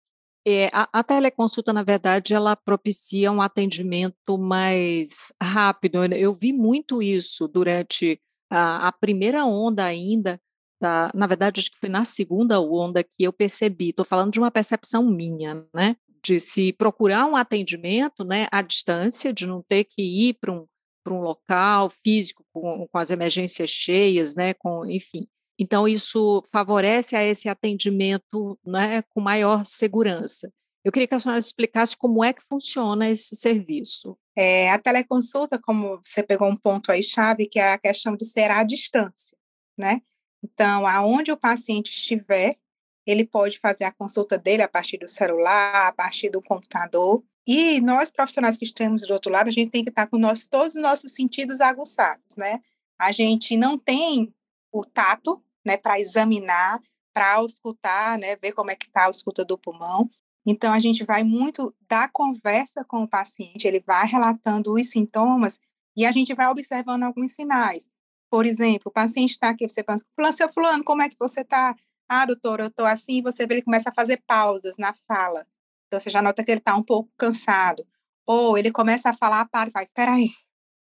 É, 0.46 0.66
a, 0.70 0.86
a, 0.92 1.02
teleconsulta, 1.02 1.72
na 1.72 1.82
verdade, 1.82 2.34
ela 2.34 2.54
propicia 2.54 3.32
um 3.32 3.40
atendimento 3.40 4.36
mais 4.36 5.32
rápido. 5.42 6.04
Eu 6.14 6.36
vi 6.38 6.52
muito 6.52 7.02
isso 7.02 7.48
durante 7.48 8.20
a, 8.50 8.88
a 8.88 8.92
primeira 8.92 9.46
onda 9.46 9.84
ainda, 9.84 10.38
da, 10.78 11.10
na 11.14 11.26
verdade, 11.26 11.60
acho 11.60 11.70
que 11.70 11.80
foi 11.80 11.88
na 11.88 12.04
segunda 12.04 12.60
onda 12.60 13.02
que 13.02 13.24
eu 13.24 13.32
percebi, 13.32 13.90
estou 13.90 14.04
falando 14.04 14.30
de 14.30 14.38
uma 14.38 14.50
percepção 14.50 15.04
minha, 15.04 15.66
né? 15.74 15.96
De 16.22 16.38
se 16.38 16.70
procurar 16.74 17.24
um 17.24 17.34
atendimento 17.34 18.24
né, 18.24 18.46
à 18.52 18.60
distância, 18.60 19.32
de 19.32 19.46
não 19.46 19.62
ter 19.62 19.84
que 19.84 20.02
ir 20.02 20.34
para 20.34 20.52
um, 20.52 20.66
um 21.12 21.20
local 21.20 21.90
físico 21.90 22.44
com, 22.52 22.86
com 22.86 22.98
as 22.98 23.10
emergências 23.10 23.70
cheias, 23.70 24.34
né? 24.36 24.54
Com, 24.54 24.84
enfim. 24.86 25.26
Então, 25.58 25.88
isso 25.88 26.44
favorece 26.52 27.16
a 27.16 27.24
esse 27.24 27.48
atendimento 27.48 28.58
né, 28.64 29.02
com 29.10 29.20
maior 29.20 29.64
segurança. 29.64 30.52
Eu 30.84 30.92
queria 30.92 31.08
que 31.08 31.14
a 31.14 31.20
senhora 31.20 31.38
explicasse 31.38 31.96
como 31.96 32.22
é 32.22 32.32
que 32.32 32.42
funciona 32.48 33.10
esse 33.10 33.34
serviço. 33.34 34.16
É, 34.36 34.70
a 34.70 34.78
teleconsulta, 34.78 35.58
como 35.58 36.00
você 36.04 36.22
pegou 36.22 36.48
um 36.48 36.56
ponto 36.56 36.92
aí 36.92 37.02
chave, 37.02 37.46
que 37.46 37.58
é 37.58 37.72
a 37.72 37.78
questão 37.78 38.14
de 38.14 38.24
ser 38.24 38.50
à 38.50 38.62
distância, 38.62 39.36
né? 39.76 40.00
Então, 40.42 40.86
aonde 40.86 41.32
o 41.32 41.36
paciente 41.36 41.90
estiver, 41.90 42.56
ele 43.04 43.26
pode 43.26 43.58
fazer 43.58 43.84
a 43.84 43.92
consulta 43.92 44.38
dele 44.38 44.62
a 44.62 44.68
partir 44.68 44.98
do 44.98 45.08
celular, 45.08 45.88
a 45.88 45.92
partir 45.92 46.30
do 46.30 46.40
computador. 46.40 47.24
E 47.50 47.80
nós, 47.80 48.10
profissionais 48.10 48.58
que 48.58 48.66
estamos 48.66 49.06
do 49.06 49.14
outro 49.14 49.32
lado, 49.32 49.48
a 49.48 49.50
gente 49.50 49.70
tem 49.70 49.82
que 49.82 49.88
estar 49.88 50.06
com 50.06 50.18
nós, 50.18 50.46
todos 50.46 50.74
os 50.74 50.82
nossos 50.82 51.14
sentidos 51.14 51.62
aguçados, 51.62 52.36
né? 52.36 52.60
A 53.00 53.10
gente 53.10 53.56
não 53.56 53.78
tem 53.78 54.34
o 54.70 54.84
tato, 54.84 55.42
né, 55.64 55.78
para 55.78 55.98
examinar, 55.98 56.78
para 57.14 57.36
auscultar, 57.36 58.18
né, 58.18 58.36
ver 58.36 58.52
como 58.52 58.70
é 58.70 58.76
que 58.76 58.84
está 58.84 59.06
a 59.06 59.10
escuta 59.10 59.46
do 59.46 59.56
pulmão. 59.56 60.10
Então, 60.44 60.74
a 60.74 60.78
gente 60.78 61.02
vai 61.04 61.24
muito 61.24 61.74
da 61.88 62.06
conversa 62.06 62.84
com 62.84 63.04
o 63.04 63.08
paciente, 63.08 63.66
ele 63.66 63.80
vai 63.80 64.06
relatando 64.06 64.74
os 64.74 64.90
sintomas 64.90 65.58
e 65.96 66.04
a 66.04 66.12
gente 66.12 66.34
vai 66.34 66.48
observando 66.48 67.04
alguns 67.04 67.32
sinais. 67.32 67.88
Por 68.30 68.44
exemplo, 68.44 68.90
o 68.90 68.92
paciente 68.92 69.30
está 69.30 69.48
aqui, 69.48 69.66
você 69.66 69.82
pergunta, 69.82 70.06
fulano, 70.14 70.36
seu 70.36 70.52
fulano, 70.52 70.84
como 70.84 71.00
é 71.00 71.08
que 71.08 71.16
você 71.18 71.40
está? 71.40 71.74
Ah, 72.06 72.26
doutor, 72.26 72.60
eu 72.60 72.66
estou 72.66 72.84
assim, 72.84 73.22
você 73.22 73.46
vê 73.46 73.54
ele 73.54 73.62
começa 73.62 73.88
a 73.88 73.94
fazer 73.94 74.22
pausas 74.26 74.76
na 74.76 74.92
fala. 75.06 75.46
Então, 75.88 75.98
você 75.98 76.10
já 76.10 76.22
nota 76.22 76.44
que 76.44 76.50
ele 76.50 76.60
está 76.60 76.76
um 76.76 76.82
pouco 76.82 77.10
cansado. 77.18 77.84
Ou 78.26 78.56
ele 78.56 78.70
começa 78.70 79.10
a 79.10 79.14
falar, 79.14 79.46
para 79.46 79.70
e 79.70 79.72
faz, 79.72 79.88
espera 79.88 80.12
aí. 80.12 80.28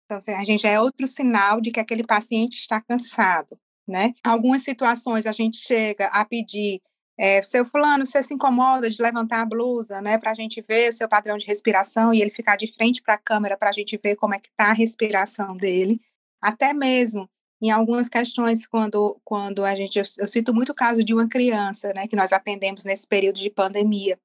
Então, 0.06 0.18
assim, 0.18 0.34
a 0.34 0.44
gente 0.44 0.68
é 0.68 0.80
outro 0.80 1.08
sinal 1.08 1.60
de 1.60 1.72
que 1.72 1.80
aquele 1.80 2.04
paciente 2.04 2.56
está 2.60 2.80
cansado, 2.82 3.60
né? 3.88 4.14
Algumas 4.24 4.62
situações 4.62 5.26
a 5.26 5.32
gente 5.32 5.58
chega 5.58 6.08
a 6.08 6.24
pedir 6.24 6.82
é, 7.18 7.42
seu 7.42 7.66
fulano, 7.66 8.06
você 8.06 8.22
se 8.22 8.34
incomoda 8.34 8.90
de 8.90 9.02
levantar 9.02 9.42
a 9.42 9.46
blusa, 9.46 10.00
né, 10.02 10.18
para 10.20 10.32
a 10.32 10.34
gente 10.36 10.62
ver 10.62 10.90
o 10.90 10.94
seu 10.94 11.10
padrão 11.10 11.38
de 11.38 11.48
respiração 11.48 12.14
e 12.14 12.22
ele 12.22 12.30
ficar 12.30 12.56
de 12.56 12.72
frente 12.72 13.02
para 13.02 13.16
a 13.16 13.18
câmera 13.18 13.58
para 13.58 13.70
a 13.70 13.74
gente 13.74 13.98
ver 13.98 14.16
como 14.16 14.36
é 14.36 14.40
que 14.40 14.50
está 14.50 14.66
a 14.66 14.74
respiração 14.74 15.58
dele. 15.58 16.00
Até 16.40 16.74
mesmo 16.74 17.28
em 17.60 17.72
algumas 17.72 18.08
questões, 18.08 18.68
quando, 18.68 19.20
quando 19.26 19.66
a 19.66 19.76
gente, 19.76 19.98
eu, 19.98 20.06
eu 20.20 20.28
cito 20.28 20.54
muito 20.54 20.72
o 20.72 20.76
caso 20.76 21.04
de 21.04 21.12
uma 21.12 21.28
criança, 21.28 21.92
né, 21.94 22.08
que 22.08 22.16
nós 22.16 22.32
atendemos 22.32 22.86
nesse 22.86 23.08
período 23.08 23.40
de 23.40 23.50
pandemia, 23.50 24.20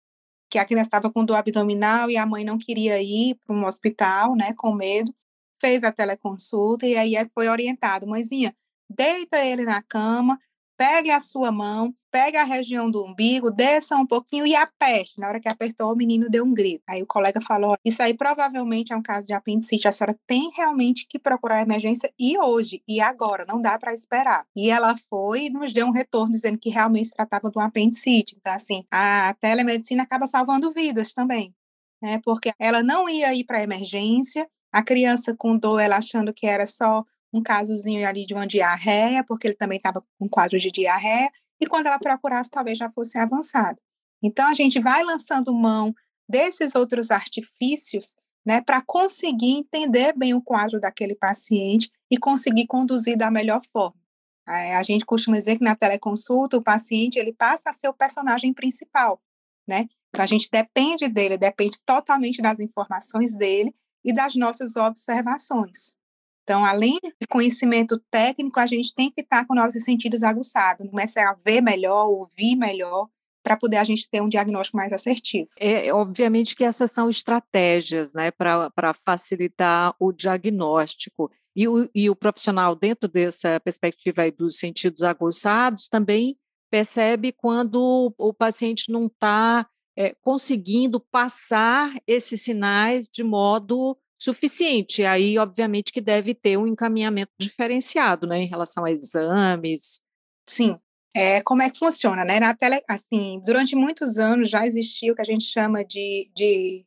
que 0.53 0.59
a 0.59 0.67
criança 0.67 0.89
estava 0.89 1.11
com 1.11 1.25
dor 1.25 1.37
abdominal 1.37 2.11
e 2.11 2.19
a 2.19 2.27
mãe 2.27 2.45
não 2.45 2.59
queria 2.59 3.03
ir 3.03 3.37
para 3.37 3.57
um 3.57 3.65
hospital, 3.65 4.37
né, 4.37 4.53
com 4.55 4.75
medo, 4.75 5.11
fez 5.59 5.83
a 5.83 5.91
teleconsulta 5.91 6.87
e 6.87 6.95
aí 6.95 7.15
foi 7.33 7.49
orientado, 7.49 8.07
mãezinha, 8.07 8.55
deita 8.87 9.43
ele 9.43 9.65
na 9.65 9.81
cama, 9.81 10.39
pegue 10.83 11.13
a 11.13 11.21
sua 11.21 11.53
mão, 11.53 11.95
pegue 12.11 12.37
a 12.37 12.43
região 12.43 12.91
do 12.91 13.05
umbigo, 13.05 13.53
desça 13.53 13.97
um 13.97 14.05
pouquinho 14.05 14.45
e 14.45 14.57
aperte. 14.57 15.13
Na 15.17 15.29
hora 15.29 15.39
que 15.39 15.49
apertou, 15.49 15.93
o 15.93 15.97
menino 15.97 16.29
deu 16.29 16.45
um 16.45 16.53
grito. 16.53 16.83
Aí 16.89 17.01
o 17.01 17.07
colega 17.07 17.41
falou: 17.41 17.77
Isso 17.85 18.03
aí 18.03 18.15
provavelmente 18.15 18.93
é 18.93 18.97
um 18.97 19.03
caso 19.03 19.29
de 19.29 19.33
apendicite. 19.33 19.87
A 19.87 19.93
senhora 19.93 20.19
tem 20.27 20.51
realmente 20.57 21.07
que 21.09 21.21
procurar 21.21 21.63
emergência 21.63 22.13
e 22.19 22.37
hoje, 22.37 22.83
e 22.89 23.01
agora, 23.01 23.45
não 23.47 23.63
dá 23.63 23.79
para 23.79 23.95
esperar. 23.95 24.45
E 24.57 24.71
ela 24.71 24.97
foi 25.09 25.45
e 25.45 25.51
nos 25.51 25.73
deu 25.73 25.87
um 25.87 25.93
retorno 25.93 26.33
dizendo 26.33 26.59
que 26.59 26.69
realmente 26.69 27.11
se 27.11 27.15
tratava 27.15 27.49
de 27.49 27.57
um 27.57 27.63
apendicite. 27.63 28.37
Então, 28.41 28.53
assim, 28.53 28.85
a 28.93 29.37
telemedicina 29.41 30.03
acaba 30.03 30.27
salvando 30.27 30.73
vidas 30.73 31.13
também. 31.13 31.55
Né? 32.03 32.21
Porque 32.25 32.51
ela 32.59 32.83
não 32.83 33.09
ia 33.09 33.33
ir 33.33 33.45
para 33.45 33.63
emergência, 33.63 34.49
a 34.73 34.83
criança 34.83 35.33
com 35.39 35.57
dor, 35.57 35.79
ela 35.79 35.99
achando 35.99 36.35
que 36.35 36.45
era 36.45 36.67
só 36.67 37.05
um 37.33 37.43
casozinho 37.43 38.07
ali 38.07 38.27
de 38.27 38.35
uma 38.35 38.47
diarreia, 38.47 39.25
porque 39.25 39.47
ele 39.47 39.55
também 39.55 39.77
estava 39.77 40.01
com 40.01 40.27
um 40.27 40.29
quadro 40.29 40.59
de 40.59 40.71
diarreia, 40.71 41.31
e 41.61 41.67
quando 41.67 41.87
ela 41.87 41.99
procurasse, 41.99 42.51
talvez 42.51 42.77
já 42.77 42.91
fosse 42.91 43.19
avançado. 43.19 43.79
Então, 44.23 44.49
a 44.49 44.55
gente 44.55 44.81
vai 44.81 45.03
lançando 45.03 45.53
mão 45.55 45.95
desses 46.29 46.75
outros 46.75 47.11
artifícios 47.11 48.15
né, 48.45 48.61
para 48.61 48.83
conseguir 48.83 49.53
entender 49.53 50.13
bem 50.17 50.35
o 50.35 50.43
quadro 50.43 50.81
daquele 50.81 51.15
paciente 51.15 51.91
e 52.11 52.19
conseguir 52.19 52.67
conduzir 52.67 53.17
da 53.17 53.31
melhor 53.31 53.61
forma. 53.65 54.01
A 54.47 54.83
gente 54.83 55.05
costuma 55.05 55.37
dizer 55.37 55.59
que 55.59 55.65
na 55.65 55.77
teleconsulta 55.77 56.57
o 56.57 56.63
paciente 56.63 57.17
ele 57.17 57.33
passa 57.33 57.71
a 57.71 57.73
ser 57.73 57.89
o 57.89 57.95
personagem 57.95 58.53
principal, 58.53 59.23
né? 59.67 59.89
Então 60.09 60.23
a 60.23 60.27
gente 60.27 60.49
depende 60.51 61.09
dele, 61.09 61.39
depende 61.39 61.79
totalmente 61.87 62.43
das 62.43 62.59
informações 62.59 63.37
dele 63.37 63.73
e 64.05 64.13
das 64.13 64.35
nossas 64.35 64.75
observações. 64.75 65.95
Então, 66.43 66.65
além 66.65 66.99
de 67.03 67.27
conhecimento 67.29 68.01
técnico, 68.11 68.59
a 68.59 68.67
gente 68.67 68.95
tem 68.95 69.11
que 69.11 69.21
estar 69.21 69.47
com 69.47 69.55
nossos 69.55 69.85
sentidos 69.85 70.23
aguçados, 70.23 70.89
começar 70.91 71.31
a 71.31 71.35
ver 71.35 71.61
melhor, 71.61 72.09
ouvir 72.09 72.57
melhor, 72.57 73.09
para 73.43 73.57
poder 73.57 73.77
a 73.77 73.85
gente 73.85 74.09
ter 74.09 74.21
um 74.21 74.29
diagnóstico 74.29 74.77
mais 74.77 74.93
assertivo. 74.93 75.49
É, 75.59 75.93
obviamente 75.93 76.55
que 76.55 76.65
essas 76.65 76.91
são 76.91 77.11
estratégias 77.11 78.13
né, 78.13 78.31
para 78.31 78.95
facilitar 79.05 79.95
o 79.99 80.13
diagnóstico. 80.13 81.31
E 81.55 81.69
o, 81.69 81.89
e 81.95 82.09
o 82.09 82.17
profissional, 82.17 82.75
dentro 82.75 83.09
dessa 83.09 83.61
perspectiva 83.61 84.31
dos 84.31 84.59
sentidos 84.59 85.03
aguçados, 85.03 85.89
também 85.89 86.39
percebe 86.71 87.33
quando 87.33 88.15
o 88.17 88.33
paciente 88.33 88.91
não 88.91 89.07
está 89.07 89.69
é, 89.97 90.15
conseguindo 90.23 90.99
passar 90.99 91.93
esses 92.07 92.41
sinais 92.41 93.07
de 93.07 93.23
modo 93.23 93.99
suficiente. 94.23 95.05
Aí, 95.05 95.37
obviamente, 95.37 95.93
que 95.93 96.01
deve 96.01 96.35
ter 96.35 96.57
um 96.57 96.67
encaminhamento 96.67 97.33
diferenciado, 97.39 98.27
né, 98.27 98.43
em 98.43 98.47
relação 98.47 98.85
a 98.85 98.91
exames. 98.91 100.01
Sim. 100.49 100.79
É, 101.15 101.43
como 101.43 101.61
é 101.61 101.69
que 101.69 101.79
funciona, 101.79 102.25
né? 102.25 102.41
Na 102.41 102.55
tele, 102.55 102.81
assim, 102.89 103.43
durante 103.45 103.77
muitos 103.77 104.17
anos 104.17 104.49
já 104.49 104.67
existia 104.67 105.13
o 105.13 105.15
que 105.15 105.21
a 105.21 105.27
gente 105.27 105.45
chama 105.45 105.85
de, 105.85 106.31
de 106.35 106.87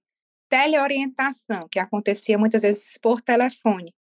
teleorientação, 0.50 1.68
que 1.70 1.78
acontecia 1.78 2.38
muitas 2.38 2.64
vezes 2.64 2.98
por 2.98 3.22
telefone. 3.22 3.94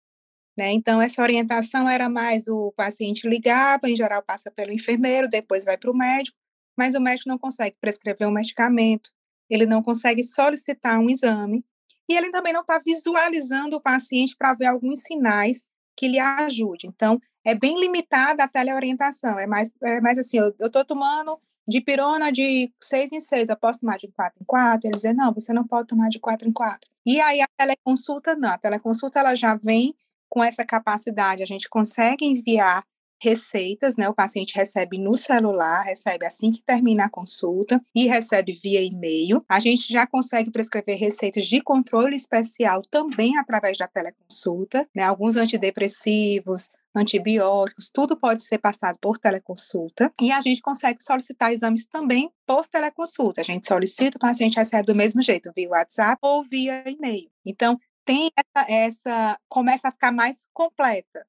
Né? 0.56 0.72
Então, 0.72 1.02
essa 1.02 1.20
orientação 1.20 1.88
era 1.88 2.08
mais 2.08 2.46
o 2.46 2.72
paciente 2.72 3.28
ligava, 3.28 3.90
em 3.90 3.96
geral 3.96 4.22
passa 4.22 4.50
pelo 4.50 4.72
enfermeiro, 4.72 5.28
depois 5.28 5.64
vai 5.64 5.76
para 5.76 5.90
o 5.90 5.96
médico, 5.96 6.36
mas 6.78 6.94
o 6.94 7.00
médico 7.00 7.28
não 7.28 7.38
consegue 7.38 7.76
prescrever 7.80 8.26
um 8.28 8.32
medicamento, 8.32 9.10
ele 9.50 9.66
não 9.66 9.82
consegue 9.82 10.22
solicitar 10.22 10.98
um 11.00 11.10
exame, 11.10 11.64
e 12.08 12.16
ele 12.16 12.30
também 12.30 12.52
não 12.52 12.60
está 12.60 12.80
visualizando 12.84 13.76
o 13.76 13.80
paciente 13.80 14.36
para 14.36 14.54
ver 14.54 14.66
alguns 14.66 15.00
sinais 15.02 15.62
que 15.96 16.08
lhe 16.08 16.18
ajude. 16.18 16.86
Então, 16.86 17.20
é 17.44 17.54
bem 17.54 17.78
limitada 17.78 18.44
a 18.44 18.48
teleorientação, 18.48 19.38
é 19.38 19.46
mais, 19.46 19.70
é 19.82 20.00
mais 20.00 20.18
assim, 20.18 20.38
eu 20.38 20.54
estou 20.60 20.84
tomando 20.84 21.38
de 21.66 21.80
pirona 21.80 22.30
de 22.30 22.72
seis 22.82 23.10
em 23.12 23.20
seis, 23.20 23.48
eu 23.48 23.56
posso 23.56 23.80
tomar 23.80 23.98
de 23.98 24.08
quatro 24.08 24.38
em 24.40 24.44
quatro? 24.44 24.86
Ele 24.86 24.94
dizer, 24.94 25.14
não, 25.14 25.32
você 25.32 25.52
não 25.52 25.66
pode 25.66 25.86
tomar 25.86 26.08
de 26.08 26.18
quatro 26.18 26.48
em 26.48 26.52
quatro. 26.52 26.90
E 27.06 27.20
aí 27.20 27.40
a 27.40 27.48
teleconsulta, 27.56 28.34
não, 28.34 28.50
a 28.50 28.58
teleconsulta 28.58 29.20
ela 29.20 29.34
já 29.34 29.54
vem 29.54 29.94
com 30.28 30.42
essa 30.42 30.64
capacidade, 30.64 31.42
a 31.42 31.46
gente 31.46 31.68
consegue 31.68 32.26
enviar 32.26 32.84
receitas, 33.24 33.96
né? 33.96 34.08
O 34.08 34.14
paciente 34.14 34.54
recebe 34.54 34.98
no 34.98 35.16
celular, 35.16 35.82
recebe 35.82 36.26
assim 36.26 36.52
que 36.52 36.62
termina 36.62 37.06
a 37.06 37.10
consulta 37.10 37.80
e 37.94 38.06
recebe 38.06 38.52
via 38.52 38.82
e-mail. 38.82 39.42
A 39.48 39.58
gente 39.58 39.90
já 39.90 40.06
consegue 40.06 40.50
prescrever 40.50 40.98
receitas 40.98 41.46
de 41.46 41.60
controle 41.62 42.14
especial 42.14 42.82
também 42.82 43.36
através 43.38 43.78
da 43.78 43.88
teleconsulta, 43.88 44.86
né? 44.94 45.02
Alguns 45.02 45.36
antidepressivos, 45.36 46.70
antibióticos, 46.94 47.90
tudo 47.90 48.16
pode 48.16 48.42
ser 48.42 48.58
passado 48.58 48.98
por 49.00 49.18
teleconsulta 49.18 50.12
e 50.20 50.30
a 50.30 50.40
gente 50.40 50.60
consegue 50.60 51.02
solicitar 51.02 51.50
exames 51.50 51.86
também 51.86 52.30
por 52.46 52.68
teleconsulta. 52.68 53.40
A 53.40 53.44
gente 53.44 53.66
solicita, 53.66 54.16
o 54.16 54.20
paciente 54.20 54.56
recebe 54.56 54.86
do 54.86 54.94
mesmo 54.94 55.20
jeito, 55.20 55.50
via 55.56 55.70
WhatsApp 55.70 56.18
ou 56.22 56.44
via 56.44 56.84
e-mail. 56.88 57.28
Então, 57.44 57.78
tem 58.04 58.30
essa, 58.36 58.70
essa 58.70 59.38
começa 59.48 59.88
a 59.88 59.92
ficar 59.92 60.12
mais 60.12 60.46
completa. 60.52 61.26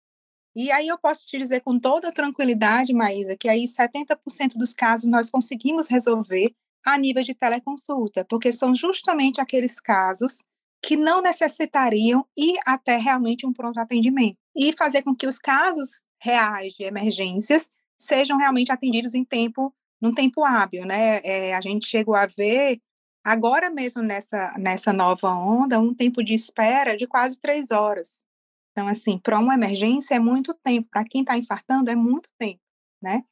E 0.56 0.72
aí 0.72 0.88
eu 0.88 0.98
posso 0.98 1.28
te 1.28 1.38
dizer 1.38 1.62
com 1.62 1.78
toda 1.78 2.14
tranquilidade, 2.14 2.94
Maísa, 2.94 3.36
que 3.36 3.50
aí 3.50 3.66
70% 3.66 4.56
dos 4.56 4.74
casos 4.74 5.10
nós 5.10 5.30
conseguimos 5.30 5.88
resolver 5.90 6.56
a 6.86 6.98
nível 6.98 7.24
de 7.24 7.34
teleconsulta, 7.34 8.24
porque 8.24 8.52
são 8.52 8.74
justamente 8.74 9.42
aqueles 9.42 9.82
casos 9.82 10.44
que 10.82 10.96
não 10.96 11.22
necessitariam 11.22 12.26
ir 12.38 12.58
até 12.66 12.96
realmente 12.96 13.46
um 13.46 13.52
pronto 13.52 13.80
atendimento 13.80 14.38
e 14.56 14.72
fazer 14.78 15.02
com 15.02 15.16
que 15.16 15.28
os 15.28 15.40
casos 15.40 16.04
reais 16.22 16.74
de 16.74 16.84
emergências 16.84 17.70
sejam 18.00 18.38
realmente 18.38 18.72
atendidos 18.72 19.16
em 19.16 19.26
tempo, 19.26 19.74
num 20.02 20.14
tempo 20.14 20.44
hábil, 20.44 20.86
né? 20.86 21.22
É, 21.24 21.56
a 21.56 21.62
gente 21.62 21.88
chegou 21.88 22.16
a 22.16 22.28
ver 22.28 22.80
agora 23.24 23.70
mesmo 23.70 24.02
nessa 24.02 24.56
nessa 24.60 24.94
nova 24.94 25.34
onda 25.34 25.80
um 25.80 25.94
tempo 25.94 26.24
de 26.24 26.34
espera 26.34 26.96
de 26.96 27.08
quase 27.08 27.40
três 27.40 27.72
horas. 27.72 28.25
Então, 28.76 28.90
assim, 28.90 29.18
para 29.18 29.40
uma 29.40 29.54
emergência 29.54 30.16
é 30.16 30.20
muito 30.20 30.54
tempo, 30.54 30.90
para 30.92 31.06
quem 31.06 31.22
está 31.22 31.38
infartando 31.38 31.90
é 31.90 31.96
muito 31.96 32.28
tempo, 32.38 32.60
né? 33.02 33.24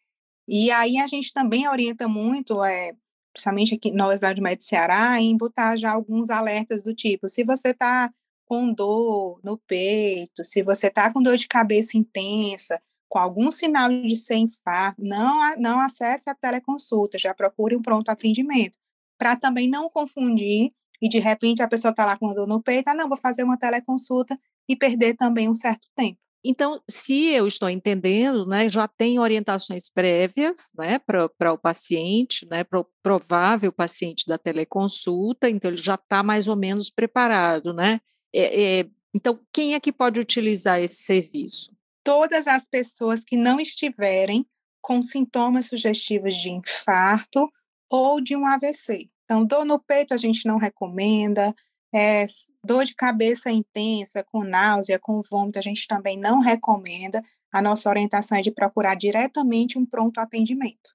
E 0.48 0.72
aí 0.72 0.98
a 0.98 1.06
gente 1.06 1.34
também 1.34 1.68
orienta 1.68 2.08
muito, 2.08 2.64
é, 2.64 2.94
principalmente 3.34 3.76
aqui 3.76 3.92
nós 3.92 4.22
da 4.22 4.30
Unimed 4.30 4.64
Ceará, 4.64 5.20
em 5.20 5.36
botar 5.36 5.76
já 5.76 5.92
alguns 5.92 6.30
alertas 6.30 6.86
do 6.86 6.96
tipo, 6.96 7.28
se 7.28 7.44
você 7.44 7.70
está 7.72 8.10
com 8.46 8.74
dor 8.74 9.42
no 9.44 9.58
peito, 9.58 10.46
se 10.46 10.64
você 10.64 10.88
está 10.88 11.12
com 11.12 11.22
dor 11.22 11.36
de 11.36 11.48
cabeça 11.48 11.98
intensa, 11.98 12.82
com 13.10 13.20
algum 13.20 13.52
sinal 13.52 13.90
de 13.90 14.16
ser 14.16 14.38
infarto, 14.38 15.04
não, 15.04 15.56
não 15.58 15.82
acesse 15.82 16.30
a 16.30 16.36
teleconsulta, 16.36 17.20
já 17.20 17.34
procure 17.34 17.76
um 17.76 17.82
pronto 17.82 18.10
atendimento, 18.10 18.78
para 19.18 19.36
também 19.36 19.68
não 19.70 19.90
confundir 19.90 20.72
e 21.04 21.10
de 21.10 21.20
repente 21.20 21.62
a 21.62 21.68
pessoa 21.68 21.92
está 21.92 22.06
lá 22.06 22.18
com 22.18 22.34
dor 22.34 22.48
no 22.48 22.64
peito, 22.64 22.88
ah, 22.88 22.94
não, 22.94 23.10
vou 23.10 23.18
fazer 23.18 23.44
uma 23.44 23.58
teleconsulta 23.58 24.40
e 24.70 24.74
perder 24.74 25.16
também 25.16 25.50
um 25.50 25.54
certo 25.54 25.86
tempo. 25.94 26.18
Então, 26.46 26.82
se 26.90 27.26
eu 27.26 27.46
estou 27.46 27.70
entendendo, 27.70 28.46
né, 28.46 28.70
já 28.70 28.88
tem 28.88 29.20
orientações 29.20 29.90
prévias 29.90 30.70
né, 30.78 31.00
para 31.00 31.54
o 31.54 31.58
paciente, 31.58 32.48
né, 32.50 32.64
para 32.64 32.80
o 32.80 32.86
provável 33.02 33.72
paciente 33.72 34.26
da 34.26 34.38
teleconsulta, 34.38 35.50
então 35.50 35.72
ele 35.72 35.78
já 35.78 35.96
está 35.96 36.24
mais 36.24 36.48
ou 36.48 36.56
menos 36.56 36.90
preparado, 36.90 37.74
né? 37.74 38.00
É, 38.34 38.80
é, 38.80 38.86
então, 39.14 39.40
quem 39.54 39.74
é 39.74 39.80
que 39.80 39.92
pode 39.92 40.20
utilizar 40.20 40.80
esse 40.82 41.04
serviço? 41.04 41.72
Todas 42.04 42.48
as 42.48 42.68
pessoas 42.68 43.24
que 43.26 43.38
não 43.38 43.60
estiverem 43.60 44.46
com 44.82 45.02
sintomas 45.02 45.68
sugestivos 45.68 46.34
de 46.36 46.50
infarto 46.50 47.50
ou 47.90 48.20
de 48.20 48.36
um 48.36 48.46
AVC. 48.46 49.10
Então, 49.34 49.46
dor 49.46 49.66
no 49.66 49.80
peito 49.80 50.13
a 50.13 50.18
gente 50.18 50.46
não 50.48 50.58
recomenda, 50.58 51.56
é, 51.92 52.28
dor 52.63 52.86
de 52.86 52.94
cabeça 52.94 53.50
intensa, 53.50 54.24
com 54.24 54.44
náusea, 54.44 55.00
com 55.00 55.24
vômito, 55.28 55.58
a 55.58 55.62
gente 55.62 55.88
também 55.88 56.16
não 56.20 56.40
recomenda. 56.40 57.24
A 57.52 57.60
nossa 57.60 57.90
orientação 57.90 58.38
é 58.38 58.42
de 58.42 58.52
procurar 58.52 58.94
diretamente 58.94 59.78
um 59.80 59.88
pronto 59.88 60.20
atendimento. 60.20 60.92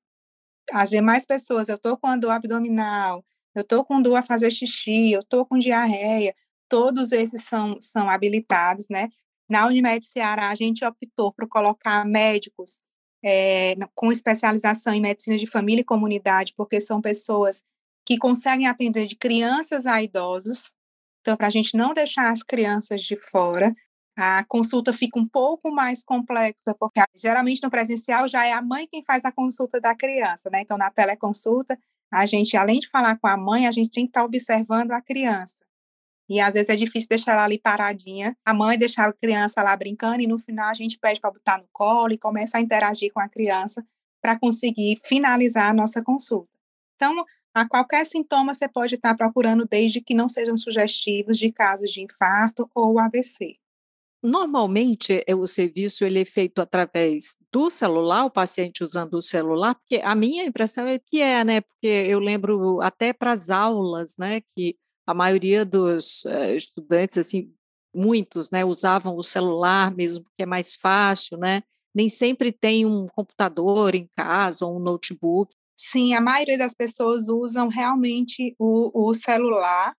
As 0.72 0.88
demais 0.88 1.26
pessoas, 1.26 1.68
eu 1.68 1.74
estou 1.74 1.96
com 1.96 2.06
a 2.06 2.16
dor 2.16 2.30
abdominal, 2.30 3.24
eu 3.56 3.62
estou 3.62 3.84
com 3.84 4.00
dor 4.00 4.14
a 4.14 4.22
fazer 4.22 4.52
xixi, 4.52 5.10
eu 5.10 5.20
estou 5.20 5.44
com 5.44 5.58
diarreia, 5.58 6.32
todos 6.68 7.10
esses 7.10 7.42
são, 7.42 7.76
são 7.80 8.08
habilitados, 8.08 8.86
né? 8.88 9.08
Na 9.50 9.66
Unimed 9.66 10.06
Ceará, 10.06 10.50
a 10.50 10.54
gente 10.54 10.84
optou 10.84 11.32
por 11.32 11.48
colocar 11.48 12.04
médicos 12.04 12.80
é, 13.24 13.74
com 13.96 14.12
especialização 14.12 14.94
em 14.94 15.00
medicina 15.00 15.36
de 15.36 15.46
família 15.46 15.80
e 15.80 15.84
comunidade, 15.84 16.54
porque 16.56 16.80
são 16.80 17.00
pessoas 17.00 17.64
que 18.08 18.16
conseguem 18.16 18.66
atender 18.66 19.06
de 19.06 19.14
crianças 19.14 19.86
a 19.86 20.02
idosos, 20.02 20.72
então, 21.20 21.36
para 21.36 21.48
a 21.48 21.50
gente 21.50 21.76
não 21.76 21.92
deixar 21.92 22.32
as 22.32 22.42
crianças 22.42 23.02
de 23.02 23.14
fora, 23.14 23.74
a 24.18 24.42
consulta 24.48 24.94
fica 24.94 25.18
um 25.18 25.28
pouco 25.28 25.70
mais 25.70 26.02
complexa, 26.02 26.74
porque 26.80 27.02
geralmente 27.14 27.62
no 27.62 27.70
presencial 27.70 28.26
já 28.26 28.46
é 28.46 28.52
a 28.54 28.62
mãe 28.62 28.88
quem 28.90 29.04
faz 29.04 29.22
a 29.26 29.30
consulta 29.30 29.78
da 29.78 29.94
criança, 29.94 30.48
né? 30.50 30.62
Então, 30.62 30.78
na 30.78 30.90
teleconsulta, 30.90 31.78
a 32.10 32.24
gente, 32.24 32.56
além 32.56 32.80
de 32.80 32.88
falar 32.88 33.18
com 33.18 33.26
a 33.26 33.36
mãe, 33.36 33.66
a 33.66 33.72
gente 33.72 33.90
tem 33.90 34.04
que 34.04 34.10
estar 34.10 34.24
observando 34.24 34.92
a 34.92 35.02
criança. 35.02 35.62
E 36.30 36.40
às 36.40 36.54
vezes 36.54 36.70
é 36.70 36.76
difícil 36.76 37.10
deixar 37.10 37.32
ela 37.32 37.44
ali 37.44 37.58
paradinha, 37.60 38.34
a 38.42 38.54
mãe 38.54 38.78
deixar 38.78 39.06
a 39.06 39.12
criança 39.12 39.62
lá 39.62 39.76
brincando, 39.76 40.22
e 40.22 40.26
no 40.26 40.38
final 40.38 40.70
a 40.70 40.74
gente 40.74 40.98
pede 40.98 41.20
para 41.20 41.30
botar 41.30 41.58
no 41.58 41.68
colo 41.70 42.14
e 42.14 42.18
começa 42.18 42.56
a 42.56 42.60
interagir 42.62 43.12
com 43.12 43.20
a 43.20 43.28
criança 43.28 43.84
para 44.22 44.38
conseguir 44.38 44.98
finalizar 45.04 45.68
a 45.68 45.74
nossa 45.74 46.02
consulta. 46.02 46.48
Então, 46.96 47.22
a 47.58 47.68
qualquer 47.68 48.04
sintoma 48.06 48.54
você 48.54 48.68
pode 48.68 48.94
estar 48.94 49.14
procurando, 49.16 49.66
desde 49.68 50.00
que 50.00 50.14
não 50.14 50.28
sejam 50.28 50.56
sugestivos 50.56 51.38
de 51.38 51.52
casos 51.52 51.90
de 51.90 52.02
infarto 52.02 52.70
ou 52.74 52.98
AVC. 52.98 53.56
Normalmente, 54.22 55.22
é, 55.28 55.34
o 55.34 55.46
serviço 55.46 56.04
ele 56.04 56.20
é 56.20 56.24
feito 56.24 56.60
através 56.60 57.36
do 57.52 57.70
celular, 57.70 58.24
o 58.24 58.30
paciente 58.30 58.82
usando 58.82 59.14
o 59.14 59.22
celular, 59.22 59.76
porque 59.76 60.02
a 60.04 60.14
minha 60.14 60.44
impressão 60.44 60.84
é 60.86 60.98
que 60.98 61.20
é, 61.20 61.44
né? 61.44 61.60
Porque 61.60 61.86
eu 61.86 62.18
lembro 62.18 62.80
até 62.80 63.12
para 63.12 63.32
as 63.32 63.48
aulas, 63.48 64.16
né? 64.18 64.40
Que 64.56 64.76
a 65.06 65.14
maioria 65.14 65.64
dos 65.64 66.24
uh, 66.24 66.54
estudantes, 66.56 67.16
assim, 67.16 67.52
muitos, 67.94 68.50
né? 68.50 68.64
Usavam 68.64 69.16
o 69.16 69.22
celular 69.22 69.94
mesmo, 69.94 70.24
porque 70.24 70.42
é 70.42 70.46
mais 70.46 70.74
fácil, 70.74 71.38
né? 71.38 71.62
Nem 71.94 72.08
sempre 72.08 72.50
tem 72.50 72.84
um 72.84 73.06
computador 73.06 73.94
em 73.94 74.08
casa 74.16 74.66
ou 74.66 74.76
um 74.76 74.80
notebook. 74.80 75.54
Sim, 75.80 76.12
a 76.14 76.20
maioria 76.20 76.58
das 76.58 76.74
pessoas 76.74 77.28
usam 77.28 77.68
realmente 77.68 78.54
o, 78.58 79.10
o 79.10 79.14
celular 79.14 79.94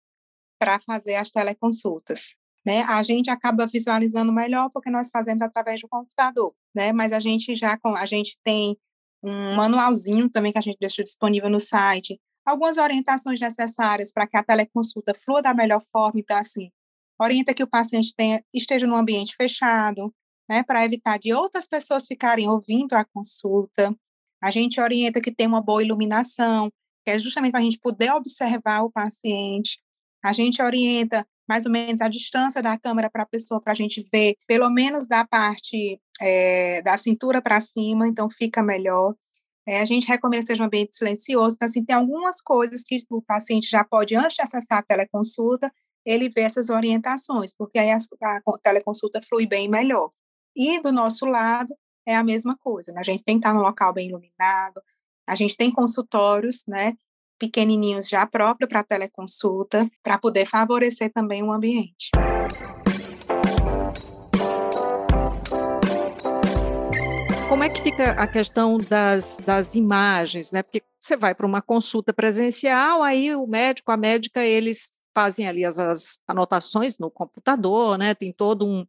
para 0.59 0.77
fazer 0.79 1.15
as 1.15 1.31
teleconsultas. 1.31 2.35
Né? 2.65 2.81
A 2.81 3.01
gente 3.01 3.29
acaba 3.29 3.65
visualizando 3.65 4.31
melhor 4.33 4.69
porque 4.73 4.89
nós 4.89 5.09
fazemos 5.09 5.41
através 5.41 5.79
do 5.79 5.87
computador, 5.87 6.53
né? 6.75 6.91
Mas 6.91 7.13
a 7.13 7.19
gente 7.19 7.55
já 7.55 7.79
a 7.83 8.05
gente 8.05 8.37
tem 8.43 8.77
um 9.23 9.55
manualzinho 9.55 10.29
também 10.29 10.51
que 10.51 10.57
a 10.57 10.61
gente 10.61 10.77
deixou 10.79 11.03
disponível 11.03 11.49
no 11.49 11.59
site, 11.59 12.19
algumas 12.45 12.77
orientações 12.77 13.39
necessárias 13.39 14.11
para 14.11 14.27
que 14.27 14.35
a 14.37 14.43
teleconsulta 14.43 15.13
flua 15.13 15.41
da 15.41 15.53
melhor 15.53 15.81
forma. 15.91 16.19
Então, 16.19 16.37
assim, 16.37 16.69
orienta 17.19 17.53
que 17.53 17.63
o 17.63 17.67
paciente 17.67 18.13
tenha, 18.15 18.43
esteja 18.53 18.85
num 18.85 18.95
ambiente 18.95 19.35
fechado, 19.35 20.13
né, 20.49 20.63
para 20.63 20.83
evitar 20.83 21.17
de 21.17 21.33
outras 21.33 21.67
pessoas 21.67 22.07
ficarem 22.07 22.49
ouvindo 22.49 22.93
a 22.93 23.05
consulta. 23.05 23.95
A 24.41 24.51
gente 24.51 24.79
orienta 24.79 25.21
que 25.21 25.33
tenha 25.33 25.49
uma 25.49 25.61
boa 25.61 25.83
iluminação, 25.83 26.69
que 27.05 27.11
é 27.11 27.19
justamente 27.19 27.51
para 27.51 27.59
a 27.59 27.63
gente 27.63 27.79
poder 27.79 28.11
observar 28.13 28.83
o 28.83 28.91
paciente. 28.91 29.79
A 30.23 30.33
gente 30.33 30.61
orienta 30.61 31.25
mais 31.47 31.65
ou 31.65 31.71
menos 31.71 31.99
a 31.99 32.07
distância 32.07 32.61
da 32.61 32.77
câmera 32.77 33.09
para 33.09 33.23
a 33.23 33.27
pessoa, 33.27 33.59
para 33.59 33.73
a 33.73 33.75
gente 33.75 34.05
ver, 34.13 34.35
pelo 34.45 34.69
menos 34.69 35.07
da 35.07 35.25
parte 35.25 35.99
é, 36.21 36.81
da 36.83 36.95
cintura 36.95 37.41
para 37.41 37.59
cima, 37.59 38.07
então 38.07 38.29
fica 38.29 38.61
melhor. 38.61 39.15
É, 39.67 39.81
a 39.81 39.85
gente 39.85 40.07
recomenda 40.07 40.43
que 40.43 40.47
seja 40.47 40.63
um 40.63 40.67
ambiente 40.67 40.95
silencioso, 40.95 41.55
então, 41.55 41.67
assim, 41.67 41.83
tem 41.83 41.95
algumas 41.95 42.39
coisas 42.39 42.83
que 42.85 43.03
o 43.09 43.21
paciente 43.21 43.69
já 43.69 43.83
pode, 43.83 44.15
antes 44.15 44.35
de 44.35 44.41
acessar 44.43 44.79
a 44.79 44.83
teleconsulta, 44.83 45.71
ele 46.05 46.29
ver 46.29 46.41
essas 46.41 46.69
orientações, 46.69 47.53
porque 47.55 47.79
aí 47.79 47.91
a, 47.91 47.97
a 47.97 48.57
teleconsulta 48.63 49.19
flui 49.27 49.47
bem 49.47 49.67
melhor. 49.67 50.11
E 50.55 50.79
do 50.81 50.91
nosso 50.91 51.25
lado, 51.25 51.73
é 52.09 52.15
a 52.15 52.23
mesma 52.23 52.57
coisa, 52.57 52.91
né? 52.91 53.01
A 53.01 53.03
gente 53.03 53.23
tem 53.23 53.35
que 53.35 53.45
estar 53.45 53.53
no 53.53 53.61
local 53.61 53.93
bem 53.93 54.09
iluminado, 54.09 54.81
a 55.27 55.35
gente 55.35 55.55
tem 55.55 55.71
consultórios, 55.71 56.63
né, 56.67 56.93
pequenininhos 57.37 58.09
já 58.09 58.25
próprio 58.25 58.67
para 58.67 58.83
teleconsulta, 58.83 59.87
para 60.01 60.17
poder 60.17 60.47
favorecer 60.47 61.13
também 61.13 61.43
o 61.43 61.51
ambiente. 61.51 62.09
Como 67.47 67.63
é 67.63 67.69
que 67.69 67.81
fica 67.81 68.11
a 68.11 68.25
questão 68.25 68.79
das, 68.79 69.37
das 69.37 69.75
imagens, 69.75 70.51
né? 70.51 70.63
Porque 70.63 70.81
você 70.99 71.15
vai 71.15 71.35
para 71.35 71.45
uma 71.45 71.61
consulta 71.61 72.11
presencial, 72.11 73.03
aí 73.03 73.35
o 73.35 73.45
médico, 73.45 73.91
a 73.91 73.97
médica, 73.97 74.43
eles 74.43 74.89
fazem 75.15 75.47
ali 75.47 75.63
as, 75.63 75.77
as 75.77 76.19
anotações 76.27 76.97
no 76.97 77.11
computador, 77.11 77.99
né? 77.99 78.15
Tem 78.15 78.33
todo 78.33 78.65
um, 78.65 78.83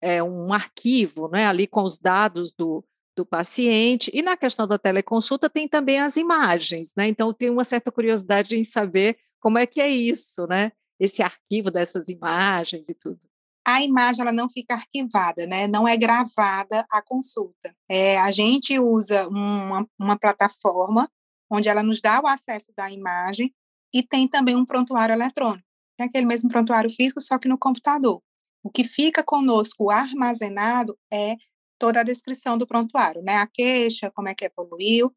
é, 0.00 0.22
um 0.22 0.52
arquivo 0.52 1.28
né, 1.28 1.46
ali 1.46 1.66
com 1.66 1.82
os 1.82 1.98
dados 1.98 2.52
do, 2.52 2.84
do 3.16 3.24
paciente. 3.24 4.10
E 4.12 4.22
na 4.22 4.36
questão 4.36 4.66
da 4.66 4.78
teleconsulta 4.78 5.48
tem 5.48 5.66
também 5.66 5.98
as 5.98 6.16
imagens, 6.16 6.92
né? 6.96 7.08
Então 7.08 7.32
tem 7.32 7.50
uma 7.50 7.64
certa 7.64 7.90
curiosidade 7.90 8.56
em 8.56 8.62
saber 8.62 9.18
como 9.40 9.58
é 9.58 9.66
que 9.66 9.80
é 9.80 9.88
isso, 9.88 10.46
né? 10.46 10.72
Esse 11.00 11.22
arquivo 11.22 11.70
dessas 11.70 12.08
imagens 12.08 12.88
e 12.88 12.94
tudo. 12.94 13.20
A 13.66 13.82
imagem 13.82 14.22
ela 14.22 14.32
não 14.32 14.48
fica 14.48 14.74
arquivada, 14.74 15.46
né? 15.46 15.66
Não 15.66 15.88
é 15.88 15.96
gravada 15.96 16.86
a 16.90 17.02
consulta. 17.02 17.74
É, 17.88 18.18
a 18.18 18.30
gente 18.30 18.78
usa 18.78 19.26
uma, 19.28 19.86
uma 19.98 20.18
plataforma 20.18 21.10
onde 21.50 21.68
ela 21.68 21.82
nos 21.82 22.00
dá 22.00 22.20
o 22.20 22.26
acesso 22.26 22.72
da 22.76 22.90
imagem 22.90 23.52
e 23.94 24.02
tem 24.02 24.28
também 24.28 24.54
um 24.54 24.64
prontuário 24.64 25.12
eletrônico. 25.12 25.66
É 25.98 26.04
aquele 26.04 26.26
mesmo 26.26 26.48
prontuário 26.48 26.90
físico, 26.90 27.20
só 27.20 27.38
que 27.38 27.48
no 27.48 27.58
computador. 27.58 28.22
O 28.66 28.68
que 28.68 28.82
fica 28.82 29.22
conosco 29.22 29.92
armazenado 29.92 30.98
é 31.08 31.36
toda 31.78 32.00
a 32.00 32.02
descrição 32.02 32.58
do 32.58 32.66
prontuário, 32.66 33.22
né? 33.22 33.36
A 33.36 33.46
queixa, 33.46 34.10
como 34.10 34.28
é 34.28 34.34
que 34.34 34.44
evoluiu 34.44 35.14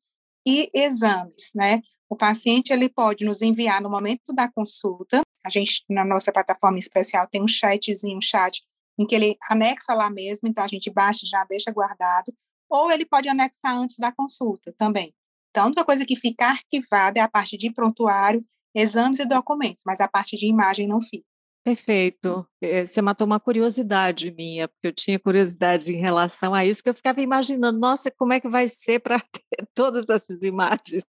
e 0.47 0.69
exames, 0.71 1.49
né? 1.55 1.81
O 2.07 2.15
paciente 2.15 2.71
ele 2.71 2.87
pode 2.87 3.25
nos 3.25 3.41
enviar 3.41 3.81
no 3.81 3.89
momento 3.89 4.31
da 4.35 4.47
consulta. 4.51 5.21
A 5.43 5.49
gente 5.49 5.83
na 5.89 6.05
nossa 6.05 6.31
plataforma 6.31 6.77
especial 6.77 7.25
tem 7.25 7.41
um 7.41 7.47
chatzinho, 7.47 8.19
um 8.19 8.21
chat 8.21 8.61
em 8.99 9.07
que 9.07 9.15
ele 9.15 9.35
anexa 9.49 9.95
lá 9.95 10.11
mesmo, 10.11 10.47
então 10.47 10.63
a 10.63 10.67
gente 10.67 10.91
baixa 10.91 11.21
e 11.25 11.27
já 11.27 11.43
deixa 11.43 11.71
guardado, 11.71 12.31
ou 12.69 12.91
ele 12.91 13.03
pode 13.03 13.27
anexar 13.29 13.75
antes 13.75 13.97
da 13.97 14.11
consulta 14.11 14.71
também. 14.77 15.11
Então, 15.49 15.63
a 15.63 15.65
única 15.65 15.83
coisa 15.83 16.05
que 16.05 16.15
fica 16.15 16.49
arquivada 16.49 17.19
é 17.19 17.23
a 17.23 17.27
parte 17.27 17.57
de 17.57 17.73
prontuário, 17.73 18.45
exames 18.75 19.17
e 19.17 19.25
documentos, 19.25 19.81
mas 19.83 19.99
a 19.99 20.07
parte 20.07 20.37
de 20.37 20.45
imagem 20.45 20.87
não 20.87 21.01
fica. 21.01 21.28
Perfeito. 21.69 22.47
Eh, 22.61 22.83
você 22.83 22.99
matou 22.99 23.27
uma 23.27 23.39
curiosidade 23.39 24.31
minha, 24.31 24.67
porque 24.67 24.87
eu 24.87 24.91
tinha 24.91 25.19
curiosidade 25.19 25.93
em 25.93 25.97
relação 25.97 26.55
a 26.55 26.65
isso, 26.65 26.81
que 26.81 26.89
eu 26.89 26.95
ficava 26.95 27.21
imaginando, 27.21 27.77
nossa, 27.77 28.09
como 28.09 28.33
é 28.33 28.39
que 28.39 28.49
vai 28.49 28.67
ser 28.67 28.99
para 28.99 29.19
ter 29.31 29.67
todas 29.75 30.09
essas 30.09 30.41
imagens 30.41 31.03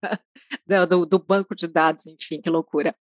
né, 0.68 0.84
do, 0.88 1.06
do, 1.06 1.20
banco 1.20 1.54
de 1.56 1.68
dados, 1.68 2.08
enfim, 2.08 2.42
que 2.42 2.50
loucura. 2.50 2.96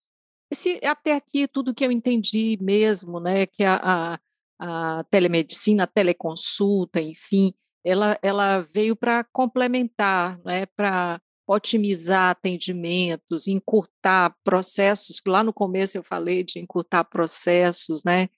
Se 0.52 0.80
até 0.84 1.12
aqui 1.12 1.46
tudo 1.46 1.72
que 1.72 1.86
eu 1.86 1.92
entendi 1.92 2.58
mesmo, 2.60 3.20
né, 3.20 3.46
que 3.46 3.62
a, 3.62 4.18
a, 4.60 4.98
a 4.98 5.04
telemedicina, 5.04 5.84
a 5.84 5.86
teleconsulta, 5.86 7.00
enfim, 7.00 7.52
ela, 7.84 8.18
ela 8.20 8.68
veio 8.74 8.96
para 8.96 9.22
complementar, 9.32 10.40
né, 10.44 10.66
para 10.76 11.20
otimizar 11.46 12.30
atendimentos, 12.30 13.46
encurtar 13.46 14.34
processos, 14.42 15.20
lá 15.26 15.42
no 15.42 15.52
começo 15.52 15.96
eu 15.96 16.02
falei 16.02 16.42
de 16.42 16.58
encurtar 16.58 17.04
processos, 17.04 18.02
né? 18.04 18.28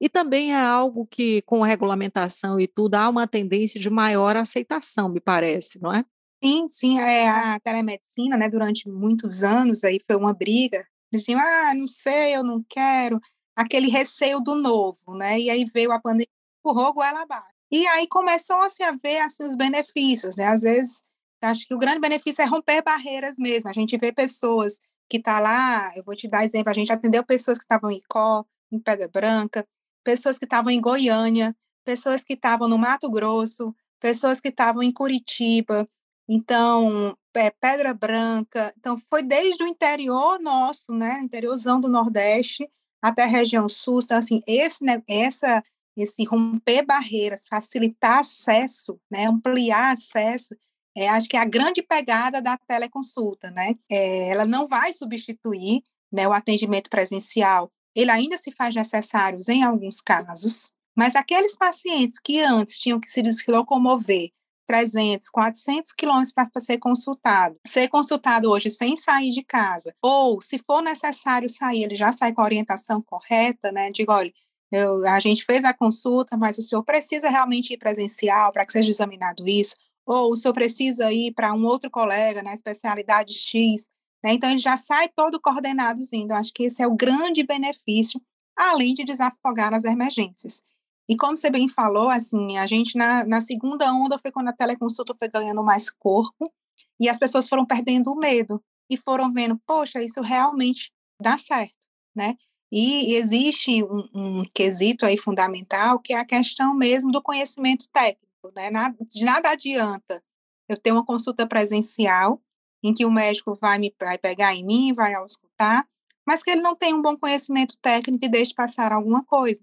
E 0.00 0.08
também 0.08 0.52
é 0.52 0.60
algo 0.60 1.06
que, 1.06 1.42
com 1.42 1.60
regulamentação 1.60 2.58
e 2.58 2.66
tudo, 2.66 2.96
há 2.96 3.08
uma 3.08 3.26
tendência 3.26 3.80
de 3.80 3.88
maior 3.88 4.36
aceitação, 4.36 5.08
me 5.08 5.20
parece, 5.20 5.80
não 5.80 5.92
é? 5.92 6.04
Sim, 6.42 6.66
sim, 6.68 6.98
é, 6.98 7.28
a 7.28 7.60
telemedicina, 7.60 8.36
né, 8.36 8.48
durante 8.48 8.88
muitos 8.88 9.44
anos 9.44 9.84
aí 9.84 10.00
foi 10.04 10.16
uma 10.16 10.34
briga, 10.34 10.84
diziam, 11.12 11.38
ah, 11.38 11.72
não 11.72 11.86
sei, 11.86 12.34
eu 12.34 12.42
não 12.42 12.64
quero, 12.68 13.20
aquele 13.54 13.88
receio 13.88 14.40
do 14.40 14.56
novo, 14.56 15.14
né, 15.14 15.38
e 15.38 15.48
aí 15.48 15.64
veio 15.64 15.92
a 15.92 16.00
pandemia, 16.00 16.26
empurrou 16.58 16.92
goela 16.92 17.22
abaixo. 17.22 17.46
E 17.70 17.86
aí 17.86 18.08
começou 18.08 18.56
assim, 18.56 18.82
a 18.82 18.90
ver 18.92 19.20
assim, 19.20 19.44
os 19.44 19.54
benefícios, 19.54 20.36
né, 20.36 20.46
às 20.46 20.62
vezes 20.62 21.04
acho 21.42 21.66
que 21.66 21.74
o 21.74 21.78
grande 21.78 22.00
benefício 22.00 22.42
é 22.42 22.46
romper 22.46 22.82
barreiras 22.82 23.36
mesmo. 23.36 23.68
A 23.68 23.72
gente 23.72 23.96
vê 23.96 24.12
pessoas 24.12 24.78
que 25.08 25.18
estão 25.18 25.34
tá 25.34 25.40
lá, 25.40 25.92
eu 25.96 26.02
vou 26.04 26.16
te 26.16 26.28
dar 26.28 26.44
exemplo, 26.44 26.70
a 26.70 26.74
gente 26.74 26.92
atendeu 26.92 27.24
pessoas 27.24 27.58
que 27.58 27.64
estavam 27.64 27.90
em 27.90 27.98
Icó, 27.98 28.44
em 28.70 28.78
Pedra 28.78 29.08
Branca, 29.08 29.66
pessoas 30.02 30.38
que 30.38 30.44
estavam 30.44 30.70
em 30.70 30.80
Goiânia, 30.80 31.54
pessoas 31.84 32.24
que 32.24 32.34
estavam 32.34 32.68
no 32.68 32.78
Mato 32.78 33.10
Grosso, 33.10 33.74
pessoas 34.00 34.40
que 34.40 34.48
estavam 34.48 34.82
em 34.82 34.92
Curitiba, 34.92 35.86
então, 36.28 37.16
é, 37.34 37.50
Pedra 37.50 37.92
Branca, 37.92 38.72
então 38.78 38.96
foi 38.96 39.22
desde 39.22 39.62
o 39.62 39.66
interior 39.66 40.40
nosso, 40.40 40.92
né, 40.92 41.20
interiorzão 41.22 41.80
do 41.80 41.88
Nordeste, 41.88 42.68
até 43.02 43.24
a 43.24 43.26
região 43.26 43.68
sul, 43.68 44.00
então, 44.02 44.16
assim, 44.16 44.40
esse, 44.46 44.84
né, 44.84 45.02
essa, 45.08 45.62
esse 45.96 46.24
romper 46.24 46.84
barreiras, 46.86 47.46
facilitar 47.46 48.20
acesso, 48.20 49.00
né, 49.10 49.26
ampliar 49.26 49.92
acesso, 49.92 50.54
é, 50.96 51.08
acho 51.08 51.28
que 51.28 51.36
é 51.36 51.40
a 51.40 51.44
grande 51.44 51.82
pegada 51.82 52.40
da 52.40 52.56
teleconsulta, 52.56 53.50
né? 53.50 53.74
É, 53.90 54.28
ela 54.28 54.44
não 54.44 54.66
vai 54.66 54.92
substituir 54.92 55.82
né, 56.12 56.28
o 56.28 56.32
atendimento 56.32 56.90
presencial. 56.90 57.70
Ele 57.94 58.10
ainda 58.10 58.36
se 58.36 58.52
faz 58.52 58.74
necessário 58.74 59.38
em 59.48 59.62
alguns 59.62 60.00
casos, 60.00 60.70
mas 60.96 61.16
aqueles 61.16 61.56
pacientes 61.56 62.18
que 62.18 62.40
antes 62.40 62.78
tinham 62.78 63.00
que 63.00 63.10
se 63.10 63.22
locomover 63.48 64.30
300, 64.66 65.28
400 65.28 65.92
quilômetros 65.92 66.32
para 66.32 66.48
ser 66.60 66.78
consultado, 66.78 67.58
ser 67.66 67.88
consultado 67.88 68.50
hoje 68.50 68.70
sem 68.70 68.96
sair 68.96 69.30
de 69.30 69.42
casa, 69.42 69.94
ou 70.00 70.40
se 70.40 70.58
for 70.58 70.82
necessário 70.82 71.48
sair, 71.48 71.84
ele 71.84 71.94
já 71.94 72.12
sai 72.12 72.32
com 72.32 72.40
a 72.40 72.44
orientação 72.44 73.02
correta, 73.02 73.72
né? 73.72 73.90
Digo, 73.90 74.12
olha, 74.12 74.32
eu, 74.70 75.06
a 75.06 75.20
gente 75.20 75.44
fez 75.44 75.64
a 75.64 75.74
consulta, 75.74 76.36
mas 76.36 76.56
o 76.56 76.62
senhor 76.62 76.82
precisa 76.82 77.28
realmente 77.28 77.74
ir 77.74 77.76
presencial 77.76 78.52
para 78.52 78.64
que 78.64 78.72
seja 78.72 78.90
examinado 78.90 79.46
isso, 79.46 79.76
ou 80.06 80.32
o 80.32 80.36
senhor 80.36 80.54
precisa 80.54 81.12
ir 81.12 81.32
para 81.32 81.52
um 81.54 81.64
outro 81.64 81.90
colega 81.90 82.42
na 82.42 82.52
especialidade 82.52 83.34
X, 83.34 83.88
né? 84.22 84.32
então 84.32 84.50
ele 84.50 84.58
já 84.58 84.76
sai 84.76 85.08
todo 85.08 85.40
coordenadozinho. 85.40 86.24
Então, 86.24 86.36
acho 86.36 86.52
que 86.52 86.64
esse 86.64 86.82
é 86.82 86.86
o 86.86 86.94
grande 86.94 87.42
benefício, 87.44 88.20
além 88.56 88.94
de 88.94 89.04
desafogar 89.04 89.70
nas 89.70 89.84
emergências. 89.84 90.62
E 91.08 91.16
como 91.16 91.36
você 91.36 91.50
bem 91.50 91.68
falou, 91.68 92.08
assim, 92.08 92.56
a 92.56 92.66
gente 92.66 92.96
na, 92.96 93.24
na 93.24 93.40
segunda 93.40 93.92
onda 93.92 94.18
foi 94.18 94.30
quando 94.30 94.48
a 94.48 94.52
teleconsulta 94.52 95.14
foi 95.14 95.28
ganhando 95.28 95.62
mais 95.62 95.90
corpo 95.90 96.52
e 97.00 97.08
as 97.08 97.18
pessoas 97.18 97.48
foram 97.48 97.66
perdendo 97.66 98.12
o 98.12 98.16
medo 98.16 98.62
e 98.88 98.96
foram 98.96 99.32
vendo, 99.32 99.60
poxa, 99.66 100.02
isso 100.02 100.20
realmente 100.20 100.92
dá 101.20 101.36
certo, 101.36 101.74
né? 102.14 102.36
E 102.70 103.14
existe 103.14 103.82
um, 103.82 104.08
um 104.14 104.44
quesito 104.54 105.04
aí 105.04 105.18
fundamental 105.18 105.98
que 105.98 106.14
é 106.14 106.18
a 106.18 106.24
questão 106.24 106.74
mesmo 106.74 107.10
do 107.10 107.20
conhecimento 107.20 107.86
técnico 107.92 108.31
né? 108.54 108.70
De 109.00 109.24
nada 109.24 109.50
adianta 109.50 110.22
eu 110.68 110.76
ter 110.76 110.92
uma 110.92 111.04
consulta 111.04 111.46
presencial 111.46 112.42
em 112.82 112.92
que 112.92 113.04
o 113.04 113.10
médico 113.10 113.54
vai 113.54 113.78
me 113.78 113.94
vai 114.00 114.18
pegar 114.18 114.54
em 114.54 114.64
mim, 114.64 114.92
vai 114.92 115.14
auscultar, 115.14 115.86
mas 116.26 116.42
que 116.42 116.50
ele 116.50 116.62
não 116.62 116.74
tem 116.74 116.94
um 116.94 117.02
bom 117.02 117.16
conhecimento 117.16 117.76
técnico 117.80 118.24
e 118.24 118.28
deixe 118.28 118.54
passar 118.54 118.92
alguma 118.92 119.24
coisa. 119.24 119.62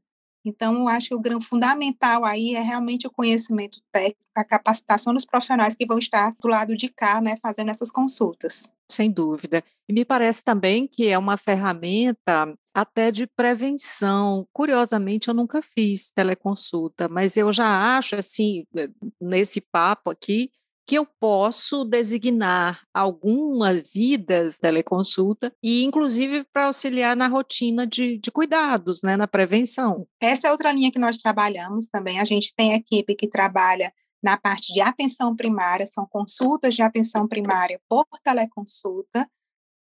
Então, 0.49 0.73
eu 0.79 0.87
acho 0.89 1.09
que 1.09 1.15
o 1.15 1.19
grande 1.19 1.45
fundamental 1.45 2.25
aí 2.25 2.55
é 2.55 2.61
realmente 2.61 3.07
o 3.07 3.11
conhecimento 3.11 3.79
técnico, 3.91 4.19
a 4.35 4.43
capacitação 4.43 5.13
dos 5.13 5.25
profissionais 5.25 5.75
que 5.75 5.85
vão 5.85 5.97
estar 5.97 6.33
do 6.41 6.47
lado 6.47 6.75
de 6.75 6.89
cá, 6.89 7.21
né, 7.21 7.37
fazendo 7.41 7.69
essas 7.69 7.91
consultas. 7.91 8.71
Sem 8.91 9.11
dúvida. 9.11 9.63
E 9.87 9.93
me 9.93 10.03
parece 10.03 10.43
também 10.43 10.87
que 10.87 11.07
é 11.07 11.17
uma 11.17 11.37
ferramenta 11.37 12.53
até 12.73 13.11
de 13.11 13.27
prevenção. 13.27 14.47
Curiosamente, 14.51 15.27
eu 15.27 15.33
nunca 15.33 15.61
fiz 15.61 16.11
teleconsulta, 16.11 17.07
mas 17.07 17.37
eu 17.37 17.53
já 17.53 17.97
acho, 17.97 18.15
assim, 18.15 18.65
eh, 18.75 18.89
nesse 19.21 19.61
papo 19.61 20.09
aqui, 20.09 20.49
que 20.89 20.95
eu 20.95 21.05
posso 21.05 21.85
designar 21.85 22.81
algumas 22.91 23.93
idas 23.93 24.57
teleconsulta 24.57 25.53
e, 25.61 25.83
inclusive, 25.83 26.43
para 26.51 26.65
auxiliar 26.65 27.15
na 27.15 27.27
rotina 27.27 27.85
de, 27.85 28.17
de, 28.17 28.31
cuidados, 28.31 29.03
né, 29.03 29.15
na 29.15 29.27
prevenção. 29.27 30.07
Essa 30.19 30.47
é 30.47 30.51
outra 30.51 30.71
linha 30.71 30.91
que 30.91 30.97
nós 30.97 31.19
trabalhamos 31.19 31.85
também. 31.85 32.19
A 32.19 32.25
gente 32.25 32.55
tem 32.55 32.73
equipe 32.73 33.13
que 33.13 33.29
trabalha 33.29 33.93
na 34.23 34.35
parte 34.35 34.73
de 34.73 34.81
atenção 34.81 35.35
primária, 35.35 35.85
são 35.85 36.07
consultas 36.07 36.73
de 36.73 36.81
atenção 36.81 37.27
primária 37.27 37.79
por 37.87 38.07
teleconsulta. 38.23 39.29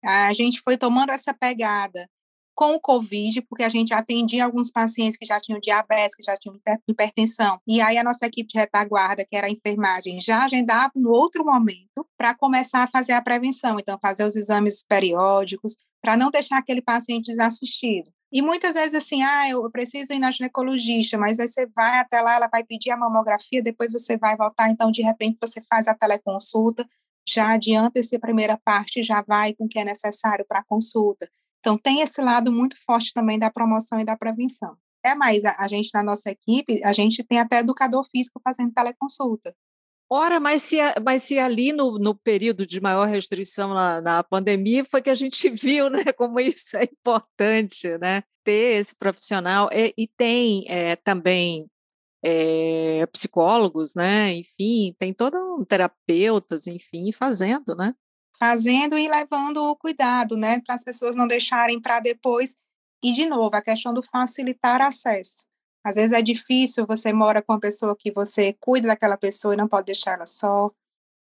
A 0.03 0.33
gente 0.33 0.59
foi 0.61 0.79
tomando 0.79 1.11
essa 1.11 1.31
pegada 1.31 2.09
com 2.57 2.73
o 2.73 2.79
Covid, 2.79 3.43
porque 3.43 3.63
a 3.63 3.69
gente 3.69 3.93
atendia 3.93 4.43
alguns 4.43 4.71
pacientes 4.71 5.15
que 5.15 5.27
já 5.27 5.39
tinham 5.39 5.59
diabetes, 5.59 6.15
que 6.15 6.23
já 6.23 6.35
tinham 6.35 6.59
hipertensão. 6.87 7.61
E 7.67 7.79
aí 7.79 7.99
a 7.99 8.03
nossa 8.03 8.25
equipe 8.25 8.49
de 8.51 8.57
retaguarda, 8.57 9.23
que 9.23 9.37
era 9.37 9.45
a 9.45 9.49
enfermagem, 9.49 10.19
já 10.19 10.43
agendava 10.43 10.91
no 10.95 11.11
outro 11.11 11.45
momento 11.45 12.03
para 12.17 12.33
começar 12.33 12.81
a 12.81 12.87
fazer 12.87 13.11
a 13.11 13.21
prevenção. 13.21 13.79
Então, 13.79 13.99
fazer 14.01 14.25
os 14.25 14.35
exames 14.35 14.83
periódicos, 14.83 15.75
para 16.01 16.17
não 16.17 16.31
deixar 16.31 16.57
aquele 16.57 16.81
paciente 16.81 17.27
desassistido. 17.27 18.11
E 18.31 18.41
muitas 18.41 18.73
vezes 18.73 18.95
assim, 18.95 19.21
ah, 19.21 19.47
eu 19.47 19.69
preciso 19.69 20.11
ir 20.13 20.19
na 20.19 20.31
ginecologista, 20.31 21.15
mas 21.15 21.39
aí 21.39 21.47
você 21.47 21.67
vai 21.67 21.99
até 21.99 22.21
lá, 22.21 22.35
ela 22.37 22.49
vai 22.51 22.63
pedir 22.63 22.89
a 22.89 22.97
mamografia, 22.97 23.61
depois 23.61 23.91
você 23.91 24.17
vai 24.17 24.35
voltar, 24.35 24.69
então 24.71 24.91
de 24.91 25.03
repente 25.03 25.37
você 25.39 25.61
faz 25.69 25.87
a 25.87 25.93
teleconsulta, 25.93 26.85
já 27.25 27.51
adianta 27.51 27.99
essa 27.99 28.19
primeira 28.19 28.57
parte, 28.65 29.03
já 29.03 29.21
vai 29.21 29.53
com 29.53 29.65
o 29.65 29.69
que 29.69 29.77
é 29.77 29.85
necessário 29.85 30.45
para 30.47 30.59
a 30.59 30.63
consulta. 30.63 31.29
Então, 31.67 31.77
tem 31.77 31.99
esse 31.99 32.21
lado 32.21 32.49
muito 32.49 32.77
forte 32.85 33.11
também 33.11 33.37
da 33.37 33.51
promoção 33.51 33.99
e 33.99 34.05
da 34.05 34.15
prevenção. 34.15 34.77
É, 35.05 35.13
mas 35.13 35.43
a, 35.43 35.53
a 35.59 35.67
gente, 35.67 35.89
na 35.93 36.01
nossa 36.01 36.31
equipe, 36.31 36.81
a 36.81 36.93
gente 36.93 37.21
tem 37.25 37.39
até 37.39 37.59
educador 37.59 38.07
físico 38.09 38.39
fazendo 38.41 38.71
teleconsulta. 38.71 39.53
Ora, 40.09 40.39
mas 40.39 40.61
se, 40.61 40.77
mas 41.03 41.23
se 41.23 41.37
ali 41.37 41.73
no, 41.73 41.99
no 41.99 42.15
período 42.15 42.65
de 42.65 42.79
maior 42.79 43.05
restrição 43.05 43.73
na, 43.73 44.01
na 44.01 44.23
pandemia 44.23 44.85
foi 44.85 45.01
que 45.01 45.09
a 45.09 45.15
gente 45.15 45.49
viu 45.51 45.89
né, 45.89 46.05
como 46.15 46.39
isso 46.39 46.77
é 46.77 46.85
importante, 46.85 47.97
né? 47.97 48.23
Ter 48.45 48.79
esse 48.79 48.95
profissional. 48.95 49.67
E, 49.73 49.93
e 49.97 50.07
tem 50.07 50.63
é, 50.69 50.95
também 50.95 51.67
é, 52.23 53.05
psicólogos, 53.07 53.93
né? 53.93 54.33
Enfim, 54.35 54.95
tem 54.97 55.13
todo 55.13 55.35
um 55.35 55.65
terapeutas, 55.65 56.65
enfim, 56.65 57.11
fazendo, 57.11 57.75
né? 57.75 57.93
Fazendo 58.39 58.97
e 58.97 59.07
levando 59.07 59.57
o 59.57 59.75
cuidado, 59.75 60.37
né, 60.37 60.59
para 60.61 60.75
as 60.75 60.83
pessoas 60.83 61.15
não 61.15 61.27
deixarem 61.27 61.81
para 61.81 61.99
depois. 61.99 62.55
E, 63.03 63.13
de 63.13 63.25
novo, 63.27 63.55
a 63.55 63.61
questão 63.61 63.93
do 63.93 64.03
facilitar 64.03 64.81
acesso. 64.81 65.45
Às 65.83 65.95
vezes 65.95 66.11
é 66.11 66.21
difícil, 66.21 66.85
você 66.85 67.13
mora 67.13 67.41
com 67.41 67.53
uma 67.53 67.59
pessoa 67.59 67.95
que 67.97 68.11
você 68.11 68.53
cuida 68.59 68.87
daquela 68.87 69.17
pessoa 69.17 69.53
e 69.53 69.57
não 69.57 69.67
pode 69.67 69.85
deixar 69.85 70.13
ela 70.15 70.25
só. 70.25 70.71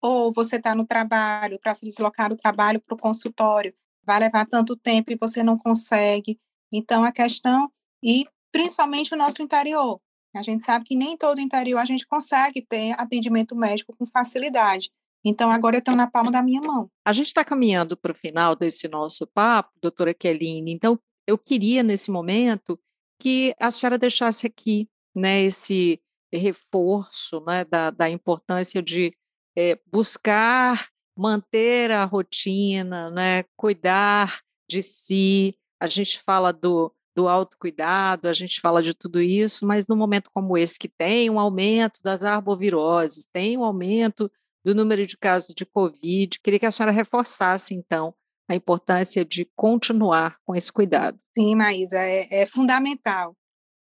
Ou 0.01 0.31
você 0.33 0.57
está 0.57 0.75
no 0.75 0.85
trabalho, 0.85 1.59
para 1.59 1.73
se 1.75 1.85
deslocar 1.85 2.29
do 2.29 2.37
trabalho 2.37 2.81
para 2.81 2.95
o 2.95 2.97
consultório, 2.99 3.73
vai 4.05 4.19
levar 4.19 4.45
tanto 4.45 4.75
tempo 4.75 5.11
e 5.11 5.17
você 5.19 5.43
não 5.43 5.57
consegue. 5.57 6.39
Então, 6.71 7.03
a 7.03 7.11
questão, 7.11 7.71
e 8.03 8.25
principalmente 8.51 9.13
o 9.13 9.17
nosso 9.17 9.41
interior, 9.41 9.99
A 10.35 10.41
gente 10.41 10.65
sabe 10.65 10.83
que 10.85 10.95
nem 10.95 11.17
todo 11.17 11.39
interior 11.39 11.79
a 11.79 11.85
gente 11.85 12.05
consegue 12.05 12.61
ter 12.61 12.91
atendimento 12.99 13.55
médico 13.55 13.95
com 13.97 14.05
facilidade. 14.05 14.91
Então, 15.25 15.49
agora 15.49 15.77
eu 15.77 15.79
estou 15.79 15.95
na 15.95 16.05
palma 16.05 16.31
da 16.31 16.43
minha 16.43 16.61
mão. 16.61 16.87
A 17.03 17.11
gente 17.11 17.27
está 17.27 17.43
caminhando 17.43 17.97
para 17.97 18.11
o 18.11 18.15
final 18.15 18.55
desse 18.55 18.87
nosso 18.87 19.25
papo, 19.25 19.71
doutora 19.81 20.13
Kelline. 20.13 20.71
Então, 20.71 20.99
eu 21.25 21.35
queria, 21.35 21.81
nesse 21.81 22.11
momento, 22.11 22.79
que 23.19 23.55
a 23.59 23.71
senhora 23.71 23.97
deixasse 23.97 24.45
aqui 24.45 24.87
né, 25.15 25.41
esse 25.41 25.99
reforço 26.31 27.41
né, 27.41 27.65
da, 27.65 27.89
da 27.89 28.07
importância 28.07 28.83
de 28.83 29.17
é, 29.57 29.79
buscar 29.91 30.89
manter 31.17 31.89
a 31.89 32.05
rotina, 32.05 33.09
né, 33.09 33.45
cuidar 33.57 34.41
de 34.69 34.83
si. 34.83 35.57
A 35.81 35.87
gente 35.87 36.21
fala 36.21 36.51
do, 36.51 36.93
do 37.15 37.27
autocuidado, 37.27 38.27
a 38.27 38.33
gente 38.33 38.59
fala 38.59 38.83
de 38.83 38.93
tudo 38.93 39.21
isso, 39.21 39.65
mas 39.65 39.87
num 39.87 39.95
momento 39.95 40.29
como 40.33 40.57
esse, 40.57 40.77
que 40.77 40.89
tem 40.89 41.29
um 41.29 41.39
aumento 41.39 41.99
das 42.03 42.23
arboviroses, 42.23 43.25
tem 43.31 43.57
um 43.57 43.63
aumento 43.63 44.29
do 44.65 44.73
número 44.73 45.05
de 45.05 45.15
casos 45.15 45.53
de 45.53 45.63
Covid. 45.63 46.39
Queria 46.39 46.59
que 46.59 46.65
a 46.65 46.71
senhora 46.71 46.91
reforçasse, 46.91 47.75
então, 47.75 48.15
a 48.49 48.55
importância 48.55 49.23
de 49.23 49.47
continuar 49.55 50.37
com 50.43 50.55
esse 50.55 50.71
cuidado. 50.71 51.19
Sim, 51.37 51.55
Maísa, 51.55 51.99
é, 51.99 52.27
é 52.31 52.45
fundamental. 52.47 53.35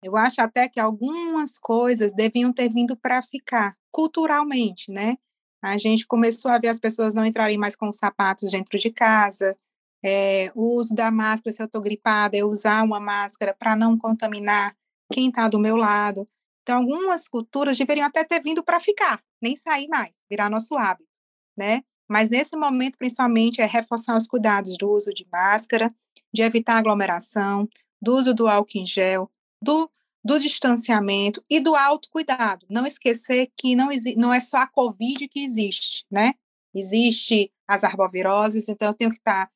Eu 0.05 0.17
acho 0.17 0.41
até 0.41 0.69
que 0.69 0.79
algumas 0.79 1.59
coisas 1.59 2.15
deviam 2.15 2.53
ter 2.53 2.69
vindo 2.69 2.97
para 2.97 3.21
ficar, 3.21 3.75
culturalmente, 3.93 4.93
né? 4.93 5.17
A 5.61 5.77
gente 5.77 6.07
começou 6.07 6.53
a 6.53 6.59
ver 6.59 6.69
as 6.69 6.79
pessoas 6.79 7.15
não 7.15 7.27
entrarem 7.27 7.59
mais 7.59 7.75
com 7.75 7.89
os 7.89 7.97
sapatos 7.97 8.53
dentro 8.53 8.79
de 8.79 8.93
casa, 8.93 9.57
é, 10.05 10.53
o 10.55 10.77
uso 10.77 10.95
da 10.95 11.11
máscara, 11.11 11.53
se 11.53 11.61
eu 11.61 11.67
estou 11.67 11.81
gripada, 11.81 12.37
eu 12.37 12.49
usar 12.49 12.85
uma 12.85 13.01
máscara 13.01 13.53
para 13.53 13.75
não 13.75 13.99
contaminar 13.99 14.77
quem 15.13 15.29
está 15.29 15.49
do 15.49 15.59
meu 15.59 15.77
lado. 15.77 16.29
Então, 16.69 16.81
algumas 16.81 17.27
culturas 17.27 17.79
deveriam 17.79 18.07
até 18.07 18.23
ter 18.23 18.43
vindo 18.43 18.63
para 18.63 18.79
ficar, 18.79 19.25
nem 19.41 19.57
sair 19.57 19.89
mais, 19.89 20.13
virar 20.31 20.51
nosso 20.51 20.77
hábito, 20.77 21.09
né? 21.57 21.83
Mas 22.07 22.29
nesse 22.29 22.55
momento, 22.59 22.99
principalmente, 22.99 23.63
é 23.63 23.65
reforçar 23.65 24.15
os 24.15 24.27
cuidados 24.27 24.77
do 24.77 24.91
uso 24.91 25.11
de 25.15 25.27
máscara, 25.33 25.91
de 26.31 26.43
evitar 26.43 26.77
aglomeração, 26.77 27.67
do 28.03 28.15
uso 28.15 28.35
do 28.35 28.47
álcool 28.47 28.77
em 28.77 28.85
gel, 28.85 29.31
do, 29.63 29.91
do 30.23 30.39
distanciamento 30.39 31.43
e 31.49 31.59
do 31.59 31.75
autocuidado. 31.75 32.67
Não 32.69 32.87
esquecer 32.87 33.51
que 33.57 33.75
não, 33.75 33.89
não 34.19 34.35
é 34.35 34.39
só 34.39 34.59
a 34.59 34.67
Covid 34.67 35.27
que 35.27 35.43
existe, 35.43 36.05
né? 36.11 36.35
Existe 36.75 37.51
as 37.67 37.83
arboviroses, 37.83 38.69
então 38.69 38.89
eu 38.89 38.95
tenho 38.95 39.11
que 39.11 39.17
estar 39.17 39.47
tá 39.47 39.53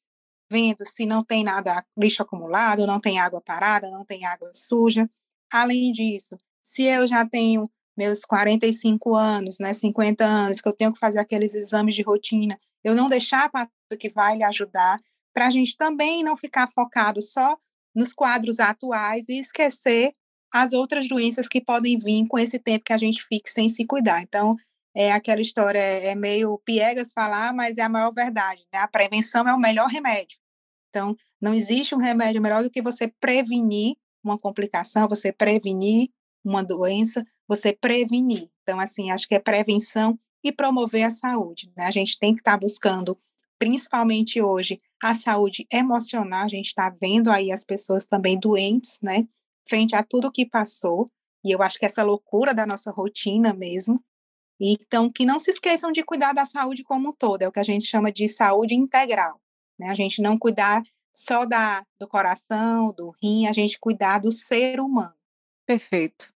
vendo 0.51 0.87
se 0.87 1.05
não 1.05 1.23
tem 1.23 1.45
nada, 1.45 1.85
lixo 1.95 2.23
acumulado, 2.23 2.87
não 2.87 2.99
tem 2.99 3.21
água 3.21 3.43
parada, 3.43 3.91
não 3.91 4.03
tem 4.03 4.25
água 4.25 4.51
suja. 4.55 5.11
Além 5.53 5.93
disso, 5.93 6.39
se 6.63 6.85
eu 6.85 7.07
já 7.07 7.27
tenho 7.27 7.69
meus 7.97 8.25
45 8.25 9.15
anos, 9.15 9.59
né, 9.59 9.73
50 9.73 10.25
anos, 10.25 10.61
que 10.61 10.69
eu 10.69 10.73
tenho 10.73 10.93
que 10.93 10.99
fazer 10.99 11.19
aqueles 11.19 11.55
exames 11.55 11.95
de 11.95 12.03
rotina, 12.03 12.59
eu 12.83 12.95
não 12.95 13.09
deixar 13.09 13.51
para 13.51 13.69
que 13.99 14.09
vai 14.09 14.37
lhe 14.37 14.45
ajudar, 14.45 14.99
para 15.35 15.47
a 15.47 15.51
gente 15.51 15.77
também 15.77 16.23
não 16.23 16.37
ficar 16.37 16.69
focado 16.75 17.21
só 17.21 17.57
nos 17.95 18.13
quadros 18.13 18.59
atuais 18.61 19.29
e 19.29 19.39
esquecer 19.39 20.13
as 20.53 20.73
outras 20.73 21.09
doenças 21.09 21.49
que 21.49 21.61
podem 21.61 21.97
vir 21.97 22.27
com 22.27 22.39
esse 22.39 22.59
tempo 22.59 22.85
que 22.85 22.93
a 22.93 22.99
gente 22.99 23.25
fica 23.25 23.51
sem 23.51 23.69
se 23.69 23.87
cuidar. 23.87 24.23
Então, 24.23 24.55
é 24.95 25.11
aquela 25.13 25.41
história, 25.41 25.79
é, 25.79 26.09
é 26.09 26.15
meio 26.15 26.61
piegas 26.65 27.13
falar, 27.13 27.55
mas 27.55 27.79
é 27.79 27.83
a 27.83 27.89
maior 27.89 28.13
verdade, 28.13 28.63
né? 28.73 28.81
A 28.81 28.89
prevenção 28.89 29.49
é 29.49 29.55
o 29.55 29.59
melhor 29.59 29.89
remédio. 29.89 30.39
Então, 30.91 31.17
não 31.41 31.55
existe 31.55 31.95
um 31.95 31.99
remédio 31.99 32.43
melhor 32.43 32.63
do 32.63 32.71
que 32.71 32.83
você 32.83 33.09
prevenir 33.19 33.97
uma 34.23 34.39
complicação, 34.39 35.09
você 35.09 35.33
prevenir 35.33 36.11
uma 36.45 36.63
doença, 36.63 37.25
você 37.47 37.73
prevenir. 37.73 38.49
Então, 38.63 38.79
assim, 38.79 39.11
acho 39.11 39.29
que 39.29 39.35
é 39.35 39.39
prevenção 39.39 40.19
e 40.43 40.53
promover 40.53 41.05
a 41.05 41.11
saúde. 41.11 41.73
Né? 41.77 41.85
A 41.87 41.91
gente 41.91 42.19
tem 42.19 42.35
que 42.35 42.41
estar 42.41 42.53
tá 42.53 42.59
buscando, 42.59 43.19
principalmente 43.59 44.41
hoje, 44.41 44.79
a 45.03 45.15
saúde 45.15 45.67
emocional. 45.73 46.45
A 46.45 46.49
gente 46.49 46.67
está 46.67 46.91
vendo 46.91 47.31
aí 47.31 47.53
as 47.53 47.65
pessoas 47.65 48.05
também 48.05 48.39
doentes, 48.39 48.99
né? 49.03 49.27
Frente 49.69 49.95
a 49.95 50.03
tudo 50.03 50.33
que 50.33 50.47
passou. 50.47 51.11
E 51.45 51.51
eu 51.51 51.63
acho 51.63 51.79
que 51.79 51.87
essa 51.87 52.03
loucura 52.03 52.55
da 52.55 52.67
nossa 52.67 52.91
rotina 52.91 53.53
mesmo. 53.53 54.03
Então, 54.61 55.11
que 55.11 55.27
não 55.27 55.41
se 55.41 55.51
esqueçam 55.51 55.91
de 55.91 56.05
cuidar 56.05 56.33
da 56.33 56.45
saúde 56.45 56.85
como 56.85 57.11
um 57.11 57.13
todo. 57.13 57.43
É 57.43 57.49
o 57.49 57.53
que 57.53 57.61
a 57.61 57.65
gente 57.65 57.85
chama 57.85 58.13
de 58.13 58.29
saúde 58.29 58.75
integral. 58.75 59.41
Né? 59.79 59.89
A 59.89 59.95
gente 59.95 60.23
não 60.23 60.39
cuidar 60.39 60.83
só 61.13 61.45
da, 61.45 61.85
do 62.01 62.09
coração, 62.09 62.93
do 62.93 63.13
rim, 63.23 63.47
a 63.47 63.53
gente 63.53 63.79
cuidar 63.79 64.19
do 64.19 64.31
ser 64.31 64.81
humano. 64.81 65.15
Perfeito. 65.67 66.32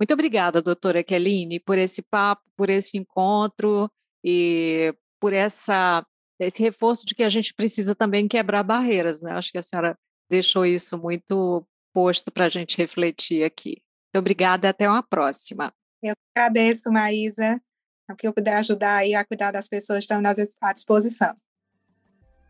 Muito 0.00 0.12
obrigada, 0.12 0.60
doutora 0.60 1.02
Kelline, 1.02 1.58
por 1.60 1.78
esse 1.78 2.02
papo, 2.02 2.42
por 2.56 2.68
esse 2.68 2.98
encontro 2.98 3.90
e 4.22 4.94
por 5.20 5.32
essa, 5.32 6.04
esse 6.38 6.62
reforço 6.62 7.06
de 7.06 7.14
que 7.14 7.22
a 7.22 7.28
gente 7.28 7.54
precisa 7.54 7.94
também 7.94 8.28
quebrar 8.28 8.62
barreiras. 8.62 9.22
Né? 9.22 9.32
Acho 9.32 9.50
que 9.50 9.58
a 9.58 9.62
senhora 9.62 9.98
deixou 10.30 10.66
isso 10.66 10.98
muito 10.98 11.66
posto 11.94 12.30
para 12.30 12.44
a 12.44 12.48
gente 12.48 12.76
refletir 12.76 13.42
aqui. 13.42 13.82
Muito 14.06 14.18
obrigada 14.18 14.66
e 14.66 14.70
até 14.70 14.88
uma 14.88 15.02
próxima. 15.02 15.72
Eu 16.02 16.14
agradeço, 16.36 16.90
Maísa. 16.92 17.60
O 18.10 18.14
que 18.14 18.28
eu 18.28 18.32
puder 18.32 18.56
ajudar 18.56 18.96
aí 18.96 19.14
a 19.14 19.24
cuidar 19.24 19.50
das 19.50 19.66
pessoas, 19.66 20.00
estamos 20.00 20.38
à 20.60 20.72
disposição. 20.72 21.34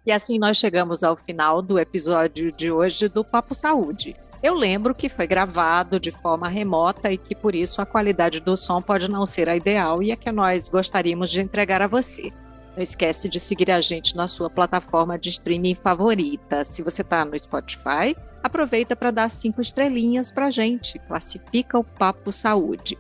E 0.05 0.13
assim 0.13 0.39
nós 0.39 0.57
chegamos 0.57 1.03
ao 1.03 1.17
final 1.17 1.63
do 1.63 1.79
episódio 1.79 2.53
de 2.53 2.71
hoje 2.71 3.09
do 3.09 3.25
Papo 3.25 3.55
Saúde. 3.55 4.15
Eu 4.43 4.55
lembro 4.55 4.95
que 4.95 5.09
foi 5.09 5.27
gravado 5.27 5.99
de 5.99 6.11
forma 6.11 6.49
remota 6.49 7.11
e 7.11 7.17
que 7.17 7.35
por 7.35 7.55
isso 7.55 7.81
a 7.81 7.87
qualidade 7.87 8.41
do 8.41 8.57
som 8.57 8.83
pode 8.83 9.11
não 9.11 9.25
ser 9.25 9.49
a 9.49 9.57
ideal 9.57 10.03
e 10.03 10.13
a 10.13 10.17
que 10.17 10.31
nós 10.31 10.69
gostaríamos 10.69 11.31
de 11.31 11.41
entregar 11.41 11.81
a 11.81 11.87
você. 11.87 12.31
Não 12.77 12.83
esquece 12.83 13.27
de 13.29 13.41
seguir 13.41 13.71
a 13.71 13.81
gente 13.81 14.15
na 14.15 14.29
sua 14.29 14.51
plataforma 14.51 15.19
de 15.19 15.31
streaming 15.31 15.75
favorita. 15.75 16.63
Se 16.63 16.83
você 16.83 17.01
está 17.01 17.25
no 17.25 17.39
Spotify, 17.39 18.15
aproveita 18.43 18.95
para 18.95 19.11
dar 19.11 19.31
cinco 19.31 19.63
estrelinhas 19.63 20.31
para 20.31 20.47
a 20.47 20.51
gente. 20.51 20.99
Classifica 20.99 21.79
o 21.79 21.85
Papo 21.85 22.31
Saúde. 22.31 22.99